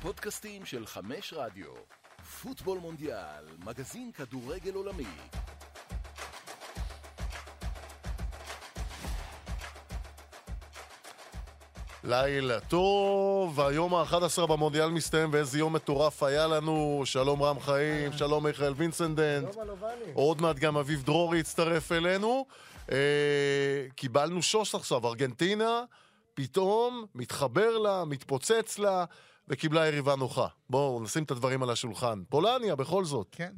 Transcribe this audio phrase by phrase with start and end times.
[0.00, 1.72] הפודקאסטים של חמש רדיו.
[2.42, 5.04] פוטבול מונדיאל, מגזין כדורגל עולמי.
[12.04, 17.02] לילה טוב, היום ה-11 במונדיאל מסתיים ואיזה יום מטורף היה לנו.
[17.04, 19.52] שלום רם חיים, שלום מיכאל וינסנדנט.
[19.52, 19.78] שלום.
[20.14, 22.46] עוד מעט גם אביב דרורי יצטרף אלינו.
[22.92, 22.96] אה,
[23.96, 25.82] קיבלנו שוס עכשיו, ארגנטינה,
[26.34, 29.04] פתאום מתחבר לה, מתפוצץ לה,
[29.50, 30.46] וקיבלה יריבה נוחה.
[30.70, 32.22] בואו נשים את הדברים על השולחן.
[32.28, 33.28] פולניה, בכל זאת.
[33.32, 33.52] כן.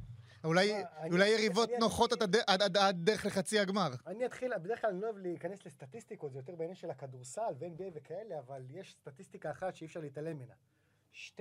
[0.44, 3.88] אולי, אני- אולי יריבות אני- נוחות עד, הד- עד, עד, עד דרך לחצי הגמר.
[4.06, 7.84] אני אתחיל, בדרך כלל אני לא אוהב להיכנס לסטטיסטיקות, זה יותר בעניין של הכדורסל ו-NBA
[7.94, 10.54] וכאלה, אבל יש סטטיסטיקה אחת שאי אפשר להתעלם ממנה.
[11.12, 11.40] 12-0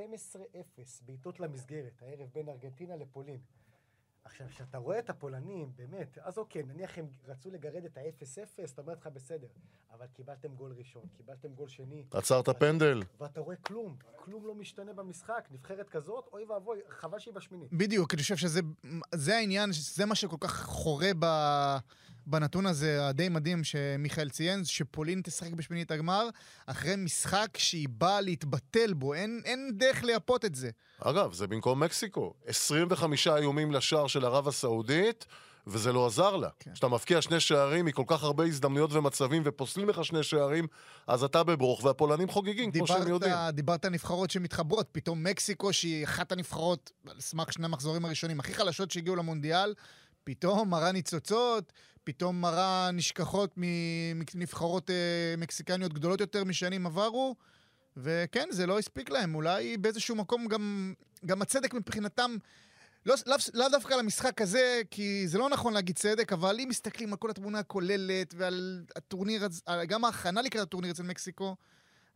[1.05, 3.39] בעיטות למסגרת, הערב בין ארגנטינה לפולין.
[4.23, 8.81] עכשיו, כשאתה רואה את הפולנים, באמת, אז אוקיי, נניח הם רצו לגרד את ה-0-0, אתה
[8.81, 9.47] אומר לך בסדר,
[9.91, 13.03] אבל קיבלתם גול ראשון, קיבלתם גול שני, עצרת פנדל.
[13.19, 17.73] ואתה רואה כלום, כלום לא משתנה במשחק, נבחרת כזאת, אוי ואבוי, חבל שהיא בשמינית.
[17.73, 18.61] בדיוק, אני חושב שזה
[19.15, 21.25] זה העניין, זה מה שכל כך חורה ב,
[22.25, 26.29] בנתון הזה, הדי מדהים שמיכאל ציין, שפולין תשחק בשמינית הגמר,
[26.65, 30.69] אחרי משחק שהיא באה להתבטל בו, אין, אין דרך לייפות את זה.
[30.99, 32.33] אגב, זה במקום מקסיקו.
[32.45, 35.25] 25 איומים לשער של ערב הסעודית,
[35.67, 36.49] וזה לא עזר לה.
[36.59, 36.73] כן.
[36.73, 40.67] כשאתה מבקיע שני שערים מכל כך הרבה הזדמנויות ומצבים, ופוסלים לך שני שערים,
[41.07, 43.33] אז אתה בברוך, והפולנים חוגגים, כמו שהם יודעים.
[43.33, 48.53] דיברת, דיברת נבחרות שמתחברות, פתאום מקסיקו, שהיא אחת הנבחרות, על סמך שני המחזורים הראשונים, הכי
[48.53, 49.73] חלשות שהגיעו למונדיאל,
[50.23, 57.35] פתאום מראה ניצוצות, פתאום מראה נשכחות מנבחרות אה, מקסיקניות גדולות יותר משנים עברו,
[57.97, 59.35] וכן, זה לא הספיק להם.
[59.35, 60.93] אולי באיזשהו מקום גם,
[61.25, 62.35] גם הצדק מבחינתם...
[63.05, 66.67] לא, לאו לא דווקא על המשחק הזה, כי זה לא נכון להגיד צדק, אבל אם
[66.69, 69.47] מסתכלים על כל התמונה הכוללת ועל הטורניר,
[69.87, 71.55] גם ההכנה לקראת הטורניר אצל מקסיקו,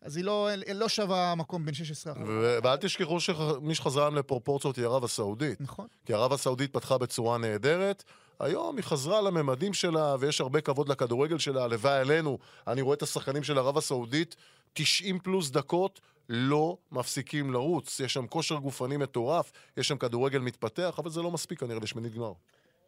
[0.02, 2.24] אז היא לא, היא לא שווה מקום בין 16 אחוז.
[2.28, 5.62] ו- ואל תשכחו שמי שחזרה להם לפרופורציות היא ערב הסעודית.
[5.62, 5.88] נכון.
[6.06, 8.04] כי ערב הסעודית פתחה בצורה נהדרת.
[8.40, 12.38] היום היא חזרה לממדים שלה, ויש הרבה כבוד לכדורגל שלה, הלוואי עלינו.
[12.68, 14.36] אני רואה את השחקנים של ערב הסעודית,
[14.74, 18.00] 90 פלוס דקות, לא מפסיקים לרוץ.
[18.00, 22.14] יש שם כושר גופני מטורף, יש שם כדורגל מתפתח, אבל זה לא מספיק כנראה לשמינית
[22.14, 22.34] גמר.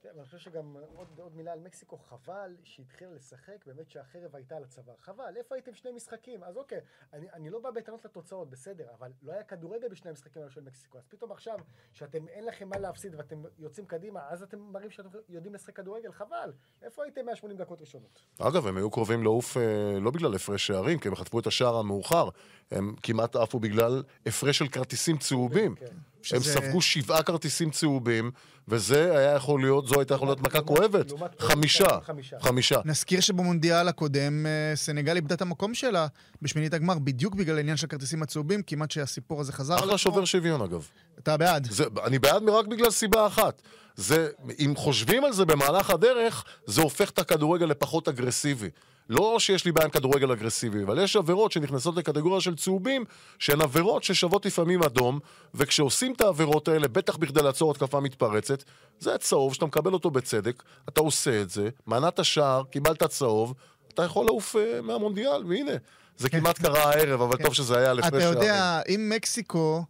[0.07, 4.55] כן, ואני חושב שגם עוד, עוד מילה על מקסיקו, חבל שהתחילה לשחק, באמת שהחרב הייתה
[4.55, 4.95] על הצוואר.
[4.99, 6.43] חבל, איפה הייתם שני משחקים?
[6.43, 6.79] אז אוקיי,
[7.13, 10.61] אני, אני לא בא בטענות לתוצאות, בסדר, אבל לא היה כדורגל בשני המשחקים האלה של
[10.61, 10.97] מקסיקו.
[10.97, 11.59] אז פתאום עכשיו,
[11.93, 16.11] שאתם אין לכם מה להפסיד ואתם יוצאים קדימה, אז אתם מראים שאתם יודעים לשחק כדורגל,
[16.11, 16.53] חבל.
[16.81, 18.21] איפה הייתם 180 דקות ראשונות?
[18.39, 21.77] אגב, הם היו קרובים לעוף אה, לא בגלל הפרש שערים, כי הם חטפו את השער
[21.77, 22.29] המאוחר.
[22.71, 25.75] הם כמעט עפו בגלל הפרש של כרטיסים צהובים.
[25.75, 25.85] כן.
[26.33, 28.31] הם שזה- ספגו שבעה כרטיסים צהובים,
[28.67, 31.07] וזה היה יכול להיות, זו הייתה יכולה להיות מכה כואבת.
[31.09, 31.85] לעומת- חמישה.
[32.05, 32.39] חמישה.
[32.39, 32.75] חמישה.
[32.85, 36.07] נזכיר שבמונדיאל הקודם אה, סנגל איבדה את המקום שלה
[36.41, 39.75] בשמינית הגמר, בדיוק בגלל העניין של הכרטיסים הצהובים, כמעט שהסיפור הזה חזר.
[39.75, 39.97] אחלה.
[39.97, 40.87] שובר שוויון אגב.
[41.19, 41.67] אתה בעד.
[41.71, 43.61] זה, אני בעד רק בגלל סיבה אחת.
[43.95, 44.27] זה,
[44.59, 48.69] אם חושבים על זה במהלך הדרך, זה הופך את הכדורגל לפחות אגרסיבי.
[49.09, 53.05] לא שיש לי בעיה עם כדורגל אגרסיבי, אבל יש עבירות שנכנסות לקטגוריה של צהובים,
[53.39, 55.19] שהן עבירות ששוות לפעמים אדום,
[55.55, 58.63] וכשעושים את העבירות האלה, בטח בכדי לעצור התקפה מתפרצת,
[58.99, 63.53] זה צהוב שאתה מקבל אותו בצדק, אתה עושה את זה, מנעת שער, קיבלת צהוב,
[63.93, 65.71] אתה יכול לעוף uh, מהמונדיאל, והנה,
[66.17, 68.37] זה כמעט קרה הערב, אבל טוב שזה היה לפני אתה שערים.
[68.37, 69.83] יודע, אם מקסיקו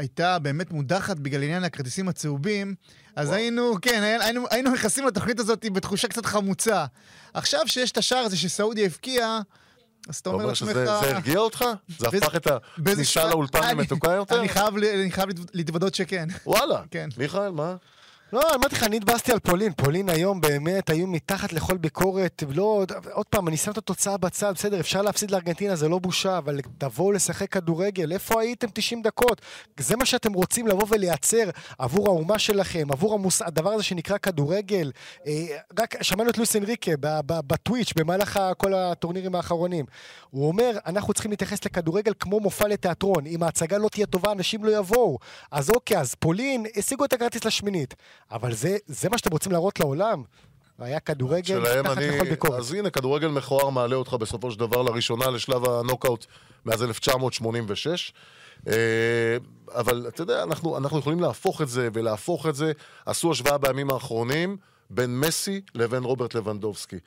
[0.00, 2.74] הייתה באמת מודחת בגלל עניין הכרטיסים הצהובים,
[3.16, 6.86] אז היינו, כן, היינו, היינו נכנסים לתוכנית הזאת בתחושה קצת חמוצה.
[7.34, 9.40] עכשיו שיש את השער הזה שסעודיה הבקיעה,
[10.08, 10.72] אז אתה אומר לעצמך...
[10.72, 11.64] זה הרגיע אותך?
[11.98, 14.40] זה הפך את הכניסה לאולפן למתוקה יותר?
[14.40, 16.28] אני חייב ל- אני חייב להתוודות שכן.
[16.46, 16.82] וואלה.
[16.90, 17.08] כן.
[17.16, 17.76] מיכאל, מה?
[18.32, 19.72] לא, אמרתי לך, אני התבאסתי על פולין.
[19.72, 22.42] פולין היום באמת היו מתחת לכל ביקורת.
[22.54, 26.38] לא, עוד פעם, אני שם את התוצאה בצד, בסדר, אפשר להפסיד לארגנטינה, זה לא בושה,
[26.38, 29.40] אבל תבואו לשחק כדורגל, איפה הייתם 90 דקות?
[29.80, 33.42] זה מה שאתם רוצים לבוא ולייצר עבור האומה שלכם, עבור המוס...
[33.42, 34.92] הדבר הזה שנקרא כדורגל.
[35.26, 35.46] אה,
[35.80, 36.92] רק שמענו את לואיס אנריקה
[37.26, 39.84] בטוויץ' במהלך כל הטורנירים האחרונים.
[40.30, 43.26] הוא אומר, אנחנו צריכים להתייחס לכדורגל כמו מופע לתיאטרון.
[43.26, 45.18] אם ההצגה לא תהיה טובה, אנשים לא יבואו.
[45.50, 47.94] אז אוקיי, אז פולין השיגו את הכרטיס לשמינית.
[48.32, 50.22] אבל זה, זה מה שאתם רוצים להראות לעולם?
[50.78, 52.08] היה כדורגל תחת אני...
[52.08, 52.58] לכל ביקורת.
[52.58, 56.26] אז הנה, כדורגל מכוער מעלה אותך בסופו של דבר לראשונה לשלב הנוקאוט
[56.64, 58.12] מאז 1986.
[58.68, 58.72] אה,
[59.74, 62.72] אבל אתה יודע, אנחנו, אנחנו יכולים להפוך את זה ולהפוך את זה.
[63.06, 64.56] עשו השוואה בימים האחרונים
[64.90, 66.98] בין מסי לבין רוברט לבנדובסקי.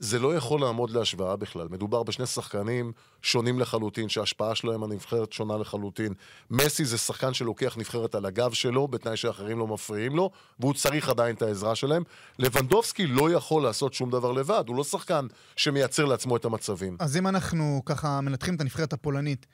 [0.00, 1.68] זה לא יכול לעמוד להשוואה בכלל.
[1.70, 2.92] מדובר בשני שחקנים
[3.22, 6.12] שונים לחלוטין, שההשפעה שלהם הנבחרת שונה לחלוטין.
[6.50, 10.30] מסי זה שחקן שלוקח נבחרת על הגב שלו, בתנאי שאחרים לא מפריעים לו,
[10.60, 12.02] והוא צריך עדיין את העזרה שלהם.
[12.38, 16.96] לבנדובסקי לא יכול לעשות שום דבר לבד, הוא לא שחקן שמייצר לעצמו את המצבים.
[17.00, 19.46] אז אם אנחנו ככה מנתחים את הנבחרת הפולנית,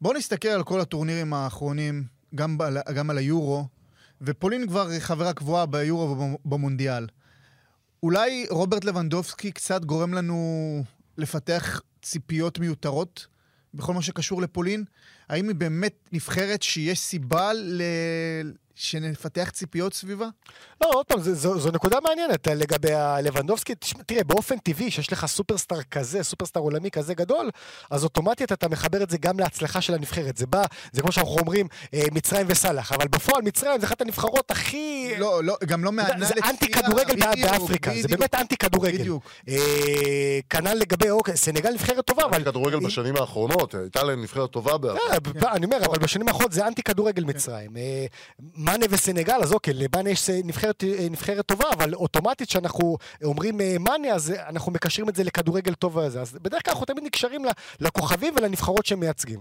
[0.00, 2.64] בואו נסתכל על כל הטורנירים האחרונים, גם, ב,
[2.94, 3.66] גם על היורו,
[4.20, 7.06] ופולין כבר חברה קבועה ביורו ובמונדיאל.
[8.02, 10.82] אולי רוברט לבנדובסקי קצת גורם לנו
[11.18, 13.26] לפתח ציפיות מיותרות
[13.74, 14.84] בכל מה שקשור לפולין?
[15.28, 17.82] האם היא באמת נבחרת שיש סיבה ל...
[18.74, 20.26] שנפתח ציפיות סביבה?
[20.80, 23.74] לא, עוד פעם, זו, זו, זו נקודה מעניינת אה, לגבי הלבנדובסקי.
[23.74, 27.50] תשמע, תראה, באופן טבעי, שיש לך סופרסטאר כזה, סופרסטאר עולמי כזה גדול,
[27.90, 30.36] אז אוטומטית אתה מחבר את זה גם להצלחה של הנבחרת.
[30.36, 34.50] זה בא, זה כמו שאנחנו אומרים, אה, מצרים וסאלח, אבל בפועל מצרים זה אחת הנבחרות
[34.50, 35.14] הכי...
[35.18, 38.98] לא, לא, גם לא מהנה זה, זה אנטי כדורגל באפריקה, בדיוק, זה באמת אנטי כדורגל.
[38.98, 39.24] בדיוק.
[39.48, 42.44] אה, כנ"ל לגבי, אוקיי, סנגל נבחרת טובה, אבל...
[42.44, 45.46] כדורגל בשנים האחרונות, הייתה להם נבחרת טובה באפריקה.
[45.46, 47.70] אה, אני אומר, אבל בשנים האחרונות זה אנטי כדורגל מצרים.
[48.64, 54.32] מאנה וסנגל, אז אוקיי, לבאנה יש נבחרת, נבחרת טובה, אבל אוטומטית כשאנחנו אומרים מאנה, אז
[54.48, 56.20] אנחנו מקשרים את זה לכדורגל טוב וזה.
[56.20, 57.44] אז בדרך כלל אנחנו תמיד נקשרים
[57.80, 59.40] לכוכבים ולנבחרות שהם מייצגים.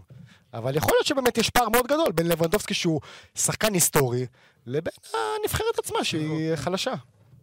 [0.53, 3.01] אבל יכול להיות שבאמת יש פער מאוד גדול בין לבנדובסקי, שהוא
[3.35, 4.25] שחקן היסטורי,
[4.65, 6.94] לבין הנבחרת עצמה, שהיא חלשה.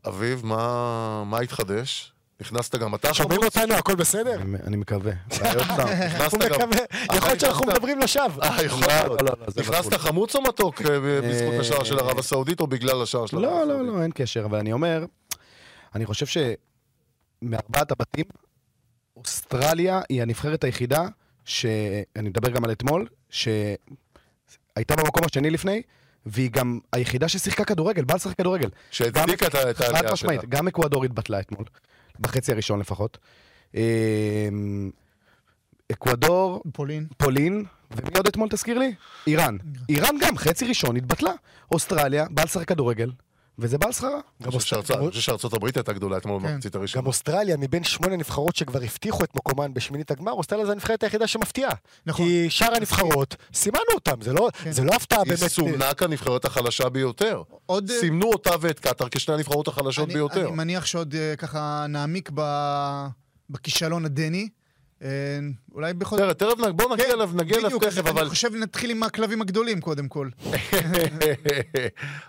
[0.08, 2.12] אביב, מה, מה התחדש?
[2.40, 3.16] נכנסת גם אתה חמוץ?
[3.18, 4.40] שומעים אותנו, הכל בסדר?
[4.66, 5.12] אני מקווה.
[6.30, 6.84] הוא מקווה.
[7.16, 8.42] יכול להיות שאנחנו מדברים לשווא.
[8.42, 9.58] אה, יכול להיות.
[9.58, 13.68] נכנסת חמוץ או מתוק בזכות השער של ערב הסעודית או בגלל השער של ערב הסעודית?
[13.68, 15.04] לא, לא, לא, אין קשר, אבל אני אומר,
[15.94, 16.26] אני חושב
[17.42, 18.24] שמארבעת הבתים,
[19.16, 21.06] אוסטרליה היא הנבחרת היחידה,
[21.44, 25.82] שאני מדבר גם על אתמול, שהייתה במקום השני לפני,
[26.26, 28.68] והיא גם היחידה ששיחקה כדורגל, באה לשחק כדורגל.
[28.90, 30.32] שהצדיקה את העלייה שלה.
[30.48, 31.64] גם אקוודור התבטלה אתמול.
[32.20, 33.18] בחצי הראשון לפחות.
[35.92, 38.94] אקוודור, פולין, פולין, ומי עוד אתמול תזכיר לי?
[39.26, 39.56] איראן.
[39.88, 41.32] איראן גם, חצי ראשון התבטלה.
[41.72, 43.10] אוסטרליה, בא לשחק כדורגל,
[43.58, 44.20] וזה בא על שכרה.
[44.40, 44.50] אני
[45.10, 47.02] חושב שארצות הברית הייתה גדולה אתמול במחצית הראשונה.
[47.02, 51.26] גם אוסטרליה, מבין שמונה נבחרות שכבר הבטיחו את מקומן בשמינית הגמר, אוסטרליה זה הנבחרת היחידה
[51.26, 51.72] שמפתיעה.
[52.06, 52.26] נכון.
[52.26, 54.20] כי שאר הנבחרות, סימנו אותם,
[54.70, 55.42] זה לא הפתעה באמת.
[55.42, 57.42] היא סומנה כנבחרת החלשה ביותר.
[58.00, 60.48] סימנו אותה ואת קטאר כשני הנבחרות החלשות ביותר.
[60.48, 62.30] אני מניח שעוד ככה נעמיק
[63.50, 64.48] בכישלון הדני.
[65.74, 66.42] אולי בכל זאת...
[66.42, 68.20] תכף בוא נגיע אליו, נגיע אליו תכף, אבל...
[68.20, 70.28] אני חושב נתחיל עם הכלבים הגדולים קודם כל.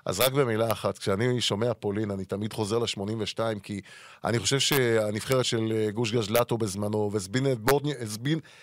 [0.06, 3.81] אז רק במילה אחת, כשאני שומע פולין, אני תמיד חוזר ל-82, כי
[4.24, 7.12] אני חושב שהנבחרת של גוש גז'לטו בזמנו,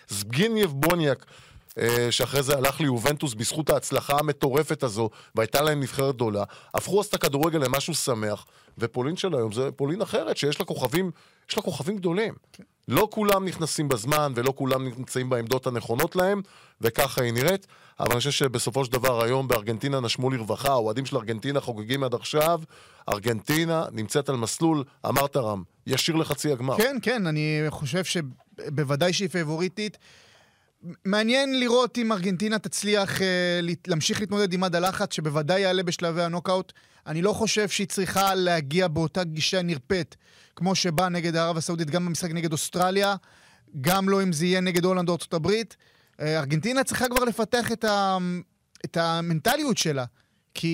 [0.09, 1.27] וזבינייב בוניאק,
[2.11, 6.45] שאחרי זה הלך ליובנטוס בזכות ההצלחה המטורפת הזו, והייתה להם נבחרת גדולה,
[6.75, 8.47] הפכו אז את הכדורגל למשהו שמח,
[8.79, 11.11] ופולין של היום זה פולין אחרת, שיש לה כוכבים,
[11.51, 12.35] יש לה כוכבים גדולים.
[12.53, 12.63] כן.
[12.89, 16.43] לא כולם נכנסים בזמן, ולא כולם נמצאים בעמדות הנכונות להם,
[16.81, 17.67] וככה היא נראית.
[18.01, 22.15] אבל אני חושב שבסופו של דבר היום בארגנטינה נשמו לרווחה, האוהדים של ארגנטינה חוגגים עד
[22.15, 22.61] עכשיו.
[23.13, 26.77] ארגנטינה נמצאת על מסלול, אמרת רם, ישיר לחצי הגמר.
[26.77, 29.99] כן, כן, אני חושב שבוודאי שהיא פייבוריטית.
[31.05, 36.73] מעניין לראות אם ארגנטינה תצליח אה, להמשיך להתמודד עם מד הלחץ, שבוודאי יעלה בשלבי הנוקאוט.
[37.07, 40.17] אני לא חושב שהיא צריכה להגיע באותה גישה נרפאת,
[40.57, 43.15] כמו שבאה נגד ערב הסעודית, גם במשחק נגד אוסטרליה,
[43.81, 45.77] גם לא אם זה יהיה נגד הולנד או ארצות הברית.
[46.21, 48.19] אה, ארגנטינה צריכה כבר לפתח את, ה...
[48.85, 50.05] את המנטליות שלה,
[50.55, 50.67] כי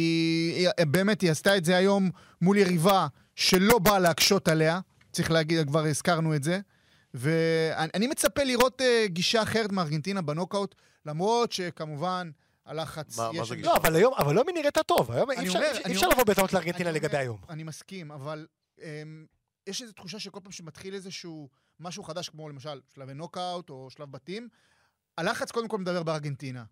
[0.56, 2.10] היא, באמת היא עשתה את זה היום
[2.42, 3.06] מול יריבה
[3.36, 4.80] שלא באה להקשות עליה,
[5.12, 6.60] צריך להגיד, כבר הזכרנו את זה.
[7.14, 10.74] ואני מצפה לראות uh, גישה אחרת מארגנטינה בנוקאוט,
[11.06, 12.30] למרות שכמובן
[12.66, 13.18] הלחץ...
[13.18, 13.68] מה, מה זה גישה?
[13.68, 15.12] לא, אבל היום, אבל היום היא נראית טוב.
[15.12, 17.38] היום אי אפשר, אומר, אי אפשר לבוא בטעות לארגנטינה לגבי אומר, היום.
[17.48, 18.46] אני מסכים, אבל
[18.78, 18.82] um,
[19.66, 21.48] יש איזו תחושה שכל פעם שמתחיל איזשהו
[21.80, 24.48] משהו חדש, כמו למשל שלבי נוקאוט או שלב בתים,
[25.18, 26.64] הלחץ קודם כל מדבר בארגנטינה.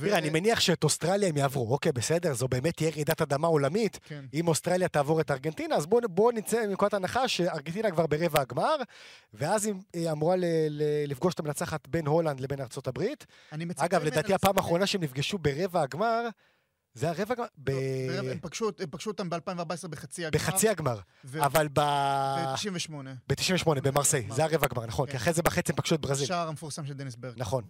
[0.00, 3.98] תראה, אני מניח שאת אוסטרליה הם יעברו, אוקיי, בסדר, זו באמת תהיה רעידת אדמה עולמית.
[4.04, 4.24] כן.
[4.34, 8.76] אם אוסטרליה תעבור את ארגנטינה, אז בואו בוא נצא מנקודת הנחה שארגנטינה כבר ברבע הגמר,
[9.34, 13.26] ואז היא אמורה ל, ל, לפגוש את המנצחת בין הולנד לבין ארצות הברית.
[13.76, 16.28] אגב, לדעתי הפעם האחרונה שהם נפגשו ברבע הגמר,
[16.94, 17.46] זה הרבע הגמר?
[17.58, 17.70] ב...
[17.70, 20.40] לא, הם פגשו, הם פגשו אותם ב-2014 בחצי הגמר.
[20.40, 21.44] בחצי הגמר, ו...
[21.44, 21.80] אבל ב...
[21.80, 22.92] ב-98.
[23.28, 25.12] ב-98, במרסיי, זה הרבע הגמר, נכון, כן.
[25.12, 26.24] כי אחרי זה בחצי הם פגשו את ברזיל.
[26.24, 27.34] השער המפורסם של דניס ברג.
[27.36, 27.64] נכון.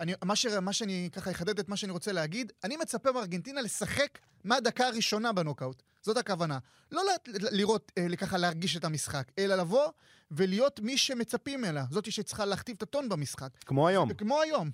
[0.00, 3.60] אני, מה, ש, מה שאני ככה אחדד את מה שאני רוצה להגיד, אני מצפה מארגנטינה
[3.60, 5.82] לשחק מהדקה הראשונה בנוקאוט.
[6.02, 6.58] זאת הכוונה.
[6.92, 7.16] לא ל-
[7.56, 9.88] לראות, אה, ככה להרגיש את המשחק, אלא לבוא
[10.30, 11.84] ולהיות מי שמצפים ממנה.
[11.90, 13.48] זאתי שצריכה להכתיב את הטון במשחק.
[13.66, 14.14] כמו היום.
[14.14, 14.70] כמו היום.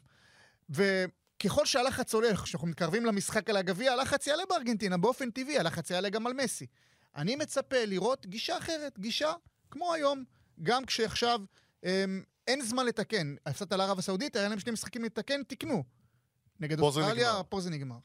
[0.71, 6.09] וככל שהלחץ עולה, כשאנחנו מתקרבים למשחק על הגביע, הלחץ יעלה בארגנטינה באופן טבעי, הלחץ יעלה
[6.09, 6.67] גם על מסי.
[7.17, 9.33] אני מצפה לראות גישה אחרת, גישה
[9.71, 10.25] כמו היום,
[10.63, 11.41] גם כשעכשיו
[11.85, 13.35] אמ, אין זמן לתקן.
[13.47, 15.85] הפסדת לערב הסעודית, היה להם שני משחקים לתקן, תקנו.
[16.61, 17.43] נגד אוסטרליה.
[17.49, 17.97] פה זה נגמר.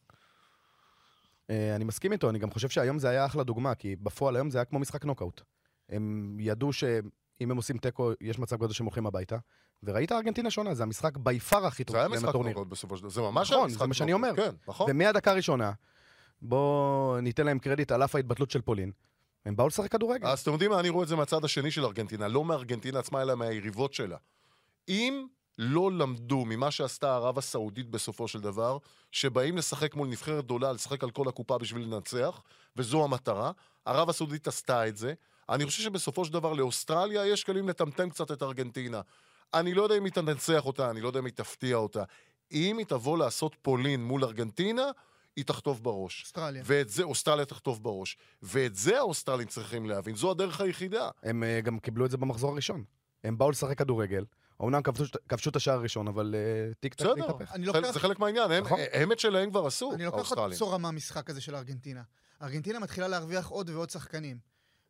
[1.49, 4.49] אה, אני מסכים איתו, אני גם חושב שהיום זה היה אחלה דוגמה, כי בפועל היום
[4.49, 5.41] זה היה כמו משחק נוקאוט.
[5.89, 7.09] הם ידעו שאם
[7.41, 9.37] אם הם עושים תיקו, יש מצב גדול שהם הולכים הביתה.
[9.83, 12.35] וראית ארגנטינה שונה, זה המשחק בי פאר הכי טוב זה היה משחק.
[12.35, 14.39] נוקאוט בסופו של דבר, זה ממש היה נכון, משחק זה מה שאני נוקאוט.
[14.39, 14.51] אומר.
[14.51, 14.91] כן, נכון.
[14.91, 15.71] ומהדקה הראשונה,
[16.41, 18.91] בואו ניתן להם קרדיט על אף ההתבטלות של פולין.
[19.45, 20.27] הם באו לשחק כדורגל.
[20.27, 23.21] אז אתם יודעים מה, אני רואה את זה מהצד השני של ארגנטינה, לא מארגנטינה עצמה,
[23.21, 24.17] אלא מהיריבות שלה.
[24.89, 28.77] אם לא למדו ממה שעשתה ערב הסעודית בסופו של דבר,
[29.11, 32.41] שבאים לשחק מול נבחרת גדולה, לשחק על כל הקופה בשביל לנצח,
[32.75, 33.51] וזו המטרה,
[33.85, 35.13] ערב הסעודית עשתה את זה.
[35.49, 39.01] אני חושב שבסופו של דבר לאוסטרליה יש כלים לטמטם קצת את ארגנטינה.
[39.53, 42.03] אני לא יודע אם היא תנצח אותה, אני לא יודע אם היא תפתיע אותה.
[42.51, 44.91] אם היא תבוא לעשות פולין מול ארגנטינה,
[45.35, 46.21] היא תחטוף בראש.
[46.23, 46.63] אוסטרליה.
[46.65, 48.17] ואת זה אוסטרליה תחטוף בראש.
[48.41, 51.09] ואת זה האוסטרלים צריכים להבין, זו הדרך היחידה.
[51.23, 52.83] הם אה, גם קיבלו את זה במחזור הראשון.
[53.23, 54.25] הם באו לשחק כדורגל,
[54.59, 57.17] אומנם כבשו, כבשו את השער הראשון, אבל אה, טיק טק חלק-
[57.65, 58.79] לוקח- זה חלק מהעניין, הם- נכון.
[58.91, 60.51] הם את שלהם כבר עשו, אני לוקח עוד.
[60.51, 62.01] בשורה מהמשחק הזה של ארגנטינה.
[62.41, 64.37] ארגנטינה מתחילה להרוויח עוד ועוד שחקנים.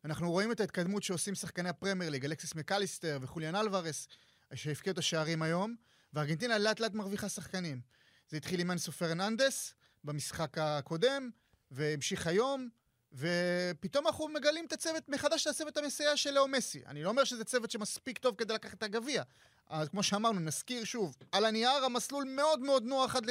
[0.04, 4.08] אנחנו רואים את ההתקדמות שעושים שחקני הפרמייר ליג, אלכסיס מקליסטר וחוליאן אלוורס,
[4.54, 5.74] שהבקיעו את השערים היום,
[6.12, 7.80] וארגנטינה לאט לאט מרוויחה שחקנים.
[8.28, 11.30] זה התחיל עם אנסו פרננדז במשחק הקודם,
[11.70, 12.68] והמשיך היום,
[13.12, 16.82] ופתאום אנחנו מגלים את הצוות, מחדש את הצוות המסייע של לאו מסי.
[16.86, 19.22] אני לא אומר שזה צוות שמספיק טוב כדי לקחת את הגביע.
[19.66, 23.26] אז כמו שאמרנו, נזכיר שוב, על הנייר המסלול מאוד מאוד נוח עד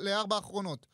[0.00, 0.86] לארבע האחרונות.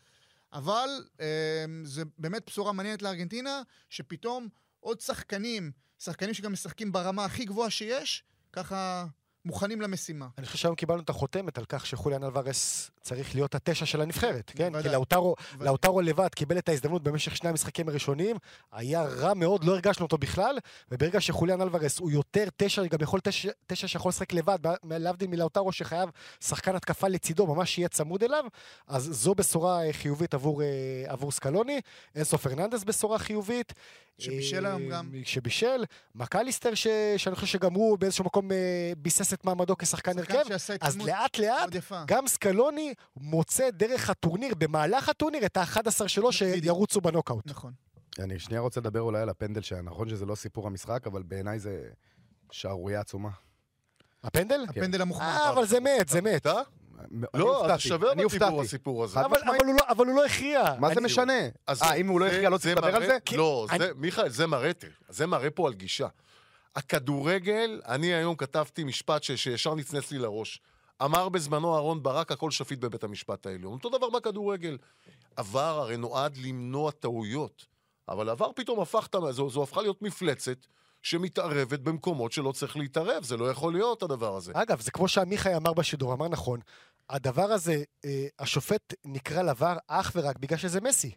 [0.52, 0.88] אבל
[1.20, 4.48] אה, זה באמת בשורה מעניינת לארגנטינה, שפתאום
[4.80, 9.06] עוד שחקנים, שחקנים שגם משחקים ברמה הכי גבוהה שיש, ככה
[9.44, 10.26] מוכנים למשימה.
[10.38, 14.52] אני חושב שהיום קיבלנו את החותמת על כך שחוליאן אלוורס צריך להיות התשע של הנבחרת,
[14.56, 14.82] כן?
[14.82, 14.88] כי.
[14.88, 15.34] לאוטרו.
[15.60, 18.36] לאוטרו לבד קיבל את ההזדמנות במשך שני המשחקים הראשונים,
[18.72, 20.58] היה רע מאוד, לא הרגשנו אותו בכלל,
[20.90, 25.72] וברגע שחוליאן אלוורס הוא יותר תשע, גם יכול תשע, תשע שיכול לשחק לבד, להבדיל מלאוטרו
[25.72, 28.44] שחייב שחקן התקפה לצידו, ממש יהיה צמוד אליו,
[28.86, 30.66] אז זו בשורה אה, חיובית עבור, אה,
[31.06, 31.80] עבור סקלוני,
[32.14, 33.72] אנסו פרננדז בשורה חיובית.
[34.18, 35.10] שבישל אה, היום גם.
[35.24, 35.84] שבישל,
[36.14, 36.86] מקליסטר, ש...
[37.16, 40.52] שאני חושב שגם הוא באיזשהו מקום אה, ביסס את מעמדו כשחקן שחקן הרכב.
[40.80, 41.92] אז לאט לאט.
[42.06, 46.32] גם סקלוני מוצא דרך הטורניר, במהלך הטורניר, את ה-11 שלו.
[46.32, 47.46] שירוצו בנוקאוט.
[47.46, 47.72] נכון.
[48.18, 51.58] אני שנייה רוצה לדבר אולי על הפנדל שהיה, נכון שזה לא סיפור המשחק, אבל בעיניי
[51.58, 51.88] זה
[52.50, 53.30] שערורייה עצומה.
[54.24, 54.66] הפנדל?
[54.68, 55.26] הפנדל המוחמר.
[55.26, 56.46] אה, אבל זה מת, זה מת.
[57.34, 58.60] לא, אז שווה הופתעתי.
[58.60, 59.20] הסיפור הזה.
[59.20, 60.62] אבל הוא לא- אבל הוא לא הכריע.
[60.78, 61.32] מה זה משנה?
[61.68, 63.16] אה, אם הוא לא הכריע, לא צריך לדבר על זה?
[63.36, 64.70] לא, מיכאל, זה מראה,
[65.08, 66.06] זה מראה פה על גישה.
[66.76, 70.60] הכדורגל, אני היום כתבתי משפט שישר נצנץ לי לראש.
[71.04, 73.72] אמר בזמנו אהרן ברק, הכל שפיט בבית המשפט העליון.
[73.72, 74.78] אותו דבר בכדורגל.
[75.36, 77.66] עבר הרי נועד למנוע טעויות.
[78.08, 80.56] אבל עבר פתאום הפך, את ה- זו, זו הפכה להיות מפלצת
[81.02, 83.24] שמתערבת במקומות שלא צריך להתערב.
[83.24, 84.52] זה לא יכול להיות, הדבר הזה.
[84.54, 86.60] אגב, זה כמו שעמיחי אמר בשידור, אמר נכון,
[87.10, 91.10] הדבר הזה, אה, השופט נקרא לבר אך ורק בגלל שזה מסי.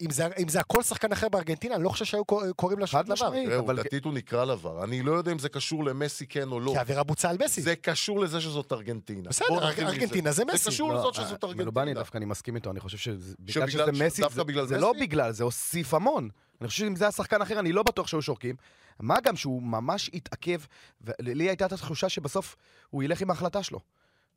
[0.00, 2.98] אם זה, אם זה הכל שחקן אחר בארגנטינה, אני לא חושב שהיו קור- קוראים לשופט
[3.04, 3.14] חד לבר.
[3.14, 3.46] משמעית.
[3.48, 4.84] תראה, אבל- עובדתית הוא נקרא לבר.
[4.84, 6.70] אני לא יודע אם זה קשור למסי כן או לא.
[6.72, 7.62] כי העבירה בוצעה על מסי.
[7.62, 9.28] זה קשור לזה שזאת ארגנטינה.
[9.28, 9.82] בסדר, מזה.
[9.86, 10.68] ארגנטינה זה זה מסי.
[10.70, 12.00] קשור לא, לזאת שזאת אה, מלובני ארגנטינה.
[12.00, 14.90] דווקא אני מסכים איתו, אני חושב שבגלל שבגלל- שזה מסי, דווקא זה- בגלל זה לא
[14.94, 15.00] מסי?
[15.06, 16.28] בגלל, זה הוסיף המון.
[16.60, 18.56] אני חושב שאם זה היה שחקן אחר, אני לא בטוח שהיו שורקים.
[19.00, 20.60] מה גם שהוא ממש התעכב,
[21.00, 22.56] ולי הייתה את התחושה שבסוף
[22.90, 23.80] הוא ילך עם ההחלטה שלו.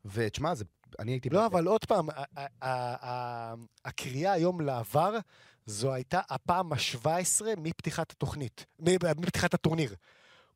[0.04, 0.64] ותשמע, זה-
[0.98, 1.30] אני הייתי...
[1.30, 1.46] לא.
[1.46, 2.08] אבל עוד פעם,
[3.84, 5.14] הקריאה היום לעבר,
[5.66, 7.06] זו הייתה הפעם ה-17
[7.56, 8.66] מפתיחת התוכנית,
[9.18, 9.94] מפתיחת הטורניר.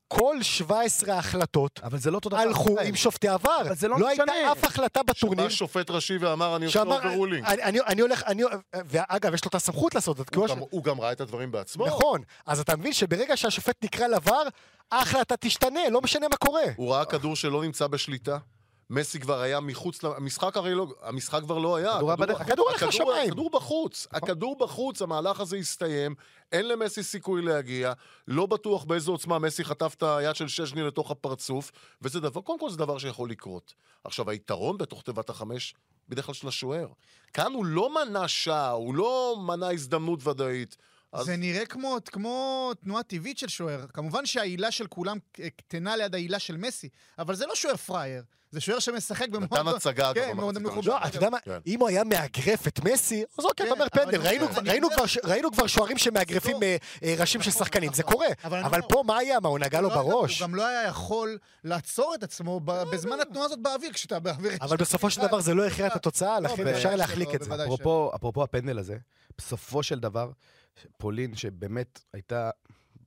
[0.09, 2.39] כל 17 ההחלטות אבל זה לא אותו דבר.
[2.39, 2.81] הלכו.
[2.81, 3.61] עם שופטי עבר.
[3.61, 4.53] אבל זה לא לא הייתה משנה.
[4.53, 5.45] אף החלטה בטורניר.
[5.45, 7.45] בא שופט ראשי ואמר, אני עושה overruling.
[7.45, 8.43] אני, אני, אני הולך, אני,
[8.75, 10.41] ואגב, יש לו את הסמכות לעשות את זה.
[10.41, 11.87] הוא גם- הוא גם ראה את הדברים בעצמו.
[11.87, 14.43] נכון, אז אתה מבין שברגע שהשופט נקרא ל-VAR,
[14.93, 16.63] ההחלטה תשתנה, לא משנה מה קורה.
[16.77, 18.39] הוא ראה כדור שלא נמצא בשליטה.
[18.91, 21.93] מסי כבר היה מחוץ, המשחק הרי לא, המשחק כבר לא היה.
[21.93, 22.41] הכדור בדרך.
[22.41, 23.31] הכדור הלך הכדור- לשמיים.
[23.31, 26.15] הכדור בחוץ, הכדור בחוץ, המהלך הזה הסתיים,
[26.53, 27.93] אין למסי סיכוי להגיע,
[28.29, 31.73] לא בטוח באיזו עוצמה מסי חטף את היד של שצ'סני לתוך הפרצוף,
[32.03, 33.75] וזה דבר, קודם כל זה דבר שיכול לקרות.
[34.05, 35.75] עכשיו, היתרון בתוך תיבת החמש,
[36.09, 36.87] בדרך כלל של השוער.
[37.33, 40.77] כאן הוא לא מנע שעה, הוא לא מנע הזדמנות ודאית.
[41.15, 43.85] אז זה נראה כמו, כמו תנועה טבעית של שוער.
[43.93, 45.19] כמובן שהעילה של כולם
[45.57, 48.23] קטנה ליד העילה של מסי, אבל זה לא שוער פראייר.
[48.51, 49.59] זה שוער שמשחק במאוד...
[49.61, 50.87] נתן הצגה, אגב, כן, במחצית מכובד.
[50.89, 51.59] לא, אתה יודע מה, כן.
[51.67, 54.21] אם הוא היה מאגרף את מסי, אז אוקיי, אתה כן, אומר אבל פנדל.
[54.27, 56.67] ראינו אומר- כבר- אני ראינו אומר- כבר ש- ראינו כבר שוערים שמאגרפים לא.
[57.03, 58.15] אה, ראשים של נכון, שחקנים, זה נכון.
[58.15, 58.27] קורה.
[58.45, 59.41] אבל אומר- פה מה היה?
[59.41, 60.41] מה, הוא נגע לו לא, בראש?
[60.41, 64.53] הוא גם לא היה יכול לעצור את עצמו ב- בזמן התנועה הזאת באוויר, כשאתה באוויר...
[64.61, 67.51] אבל בסופו של דבר זה לא הכריע את התוצאה, לכן אפשר להחליק את זה.
[68.15, 68.97] אפרופו הפנדל הזה,
[69.39, 70.31] בסופו של דבר,
[70.99, 72.51] פולין, שבאמת הייתה...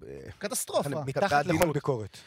[0.08, 0.90] אה, קטסטרופה.
[1.06, 1.46] מתחת.
[1.46, 2.18] לכל ביקורת.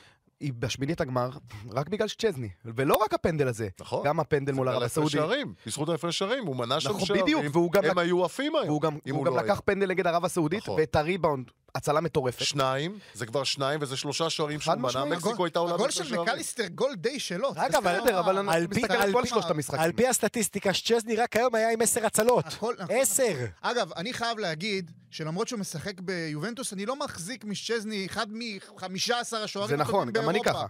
[0.40, 1.30] היא בשמינית הגמר
[1.70, 2.48] רק בגלל שצ'זני.
[2.64, 4.06] ולא רק הפנדל הזה, נכון.
[4.06, 5.12] גם הפנדל מול ערב הסעודית.
[5.12, 8.24] שערים, בזכות ההפרש שערים, הוא מנה שם נכון, שערים, בדיוק, והוא גם הם לק- היו
[8.24, 8.68] עפים היום.
[8.68, 10.80] והוא גם, הוא גם לא לקח פנדל נגד ערב הסעודית, נכון.
[10.80, 12.44] ואת הריבאונד הצלה מטורפת.
[12.44, 14.74] שניים, זה כבר שניים, וזה שלושה שוערים שהוא.
[14.74, 15.12] משמעית.
[15.12, 16.18] מקסיקו הייתה עולה הגול של.
[16.18, 17.50] מקליסטר, גול די שלו.
[17.56, 19.80] אגב, תסתכל בסדר, אבל על אני על מסתכל כל שלושת המשחקים.
[19.80, 22.46] על פי הסטטיסטיקה, שצ'זני רק היום היה עם עשר הצלות.
[22.46, 23.46] נכון, עשר.
[23.60, 29.76] אגב, אני חייב להגיד שלמרות שהוא משחק ביובנטוס, אני לא מחזיק משצ'זני, אחד מ-15 השוערים
[29.76, 30.40] זה נכון, גם אני.
[30.44, 30.66] ככה.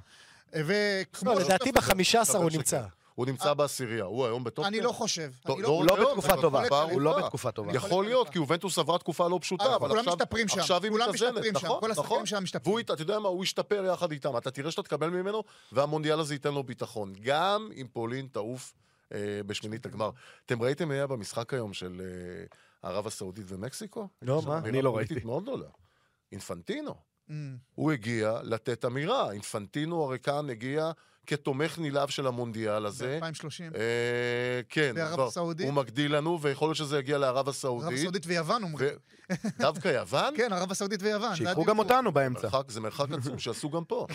[0.52, 2.82] וכמו לא, לדעתי בחמישה עשר הוא נמצא.
[3.20, 4.66] הוא נמצא בעשירייה, הוא היום בטופ.
[4.66, 5.30] אני לא חושב.
[5.48, 6.82] לא- הוא לא היום, בתקופה טובה.
[6.82, 7.18] הוא לא.
[7.18, 7.72] בתקופה טובה.
[7.74, 10.84] יכול להיות, כי יובנטוס עברה תקופה לא פשוטה, אבל אבל כולם עכשיו משתפרים שם, עכשיו
[10.84, 12.26] היא מתאזנת, נכון, כל השחקנים נכון.
[12.26, 12.74] שם משתפרים.
[12.74, 16.34] והוא, אתה יודע מה, הוא ישתפר יחד איתם, אתה תראה שאתה תקבל ממנו, והמונדיאל הזה
[16.34, 17.12] ייתן לו ביטחון.
[17.22, 18.74] גם אם פולין תעוף
[19.12, 20.10] אה, בשמינית הגמר.
[20.46, 22.02] אתם ראיתם מי היה במשחק היום של
[22.82, 24.08] אה, ערב הסעודית ומקסיקו?
[24.22, 24.58] לא, מה?
[24.58, 25.14] אני לא ראיתי.
[25.24, 25.68] מאוד גדולה.
[26.32, 26.94] אינפנטינו.
[27.28, 27.32] Mm.
[27.74, 29.32] הוא הגיע לתת אמירה.
[29.32, 30.90] אינפנטינו הרי כאן הגיע
[31.30, 33.18] כתומך נלהב של המונדיאל הזה.
[33.22, 33.76] ב-2030.
[33.76, 33.80] אה,
[34.68, 35.66] כן, כבר- הסעודית?
[35.66, 37.98] הוא מגדיל לנו, ויכול להיות שזה יגיע לערב ערב הסעודית.
[37.98, 38.88] הסעודית ויוון אומרים.
[39.30, 40.34] ו- דווקא יוון?
[40.36, 41.36] כן, ערב הסעודית ויוון.
[41.36, 41.64] שיקחו.
[41.64, 42.42] גם אותנו באמצע.
[42.42, 44.06] מרחק, זה מרחק עצום שעשו גם פה.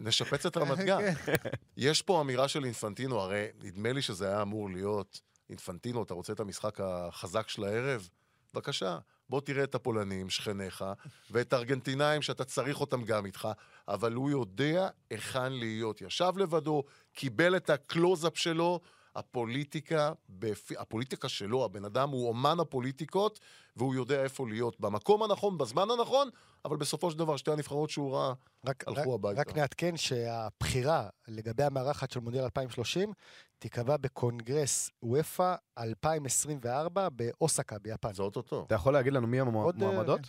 [0.00, 1.14] נשפץ את רמת גן.
[1.14, 1.34] כן.
[1.76, 5.20] יש פה אמירה של אינפנטינו, הרי נדמה לי שזה היה אמור להיות,
[5.50, 8.08] אינפנטינו, אתה רוצה את המשחק החזק של הערב?
[8.54, 10.84] בבקשה, בוא תראה את הפולנים, שכניך,
[11.30, 13.48] ואת הארגנטינאים שאתה צריך אותם גם איתך,
[13.90, 16.00] אבל הוא יודע היכן להיות.
[16.00, 16.82] ישב לבדו,
[17.12, 18.80] קיבל את הקלוזאפ שלו,
[19.16, 23.40] הפוליטיקה, בפי, הפוליטיקה שלו, הבן אדם הוא אומן הפוליטיקות,
[23.76, 26.28] והוא יודע איפה להיות, במקום הנכון, בזמן הנכון,
[26.64, 28.32] אבל בסופו של דבר שתי הנבחרות שהוא ראה,
[28.66, 29.40] רק, הלכו רק, הביתה.
[29.40, 33.12] רק נעדכן שהבחירה לגבי המארחת של מונדיאל 2030
[33.58, 38.12] תיקבע בקונגרס אופא 2024 באוסקה ביפן.
[38.12, 38.64] זה אוטוטו.
[38.66, 40.20] אתה יכול להגיד לנו מי עוד, המועמדות?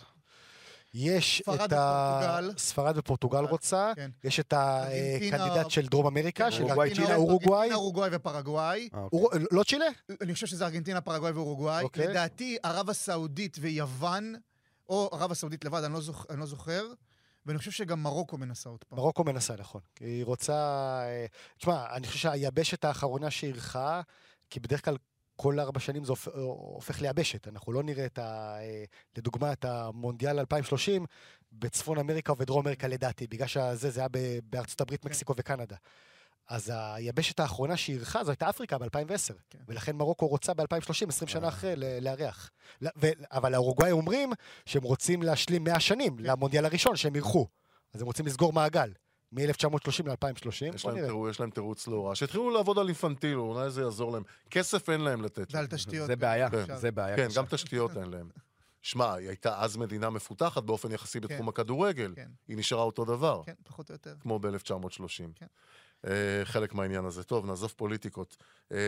[0.94, 2.20] יש ספרד את ה...
[2.20, 2.58] ופורטוגל.
[2.58, 4.10] ספרד ופורטוגל רוצה, כן.
[4.24, 7.18] יש את ה candidate של דרום אמריקה, של אורוגוואי, ארגנטינה, צ'ילה?
[7.18, 7.58] אורוגוואי.
[7.58, 8.88] ארגנטינה, אורוגוואי ופרגוואי.
[8.94, 9.40] אה, אוקיי.
[9.50, 9.84] לא צ'ילה?
[10.20, 11.84] אני חושב שזה ארגנטינה, פרגוואי ואורוגוואי.
[11.84, 12.08] אוקיי.
[12.08, 14.34] לדעתי, ערב הסעודית ויוון,
[14.88, 16.26] או ערב הסעודית לבד, אני לא, זוכ...
[16.30, 16.86] אני לא זוכר.
[17.46, 18.98] ואני חושב שגם מרוקו מנסה עוד פעם.
[18.98, 19.80] מרוקו מנסה, נכון.
[20.00, 20.54] היא רוצה...
[21.04, 21.26] אה,
[21.58, 24.00] תשמע, אני חושב שהיבשת האחרונה שאירחה,
[24.50, 24.96] כי בדרך כלל
[25.42, 27.48] כל ארבע שנים זה הופ- הופך ליבשת.
[27.48, 28.56] אנחנו לא נראה את ה...
[28.60, 28.84] אה,
[29.18, 31.06] לדוגמה, את המונדיאל 2030
[31.52, 34.08] בצפון אמריקה ובדרום אמריקה לדעתי, בגלל שזה, זה היה
[34.44, 35.08] בארצות הברית, כן.
[35.08, 35.76] מקסיקו וקנדה.
[36.48, 39.34] אז היבשת האחרונה שאירחה זו הייתה אפריקה ב-2010.
[39.50, 39.58] כן.
[39.68, 41.26] ולכן מרוקו רוצה ב-2030, 20 אה.
[41.26, 42.50] שנה אחרי, ל- לארח.
[43.32, 44.32] אבל האורוגוואי אומרים
[44.66, 46.22] שהם רוצים להשלים 100 שנים כן.
[46.22, 47.46] למונדיאל הראשון שהם אירחו.
[47.94, 48.92] אז הם רוצים לסגור מעגל.
[49.32, 50.86] מ-1930 ל-2030, יש
[51.30, 52.14] יש להם תירוץ לא רע.
[52.14, 54.22] שיתחילו לעבוד על אינפנטילו, אולי זה יעזור להם.
[54.50, 55.54] כסף אין להם לתת.
[55.54, 56.06] ועל תשתיות.
[56.06, 56.76] זה בעיה, כן.
[56.76, 57.40] זה בעיה כן, קשה.
[57.40, 58.28] גם תשתיות אין להם.
[58.82, 61.48] שמע, היא הייתה אז מדינה מפותחת באופן יחסי בתחום כן.
[61.48, 62.12] הכדורגל.
[62.16, 64.14] כן, היא נשארה אותו דבר, כן, פחות או יותר.
[64.20, 65.32] כמו ב-1930.
[65.34, 65.46] כן.
[66.44, 67.24] חלק מהעניין הזה.
[67.24, 68.36] טוב, נעזוב פוליטיקות.
[68.72, 68.78] אה,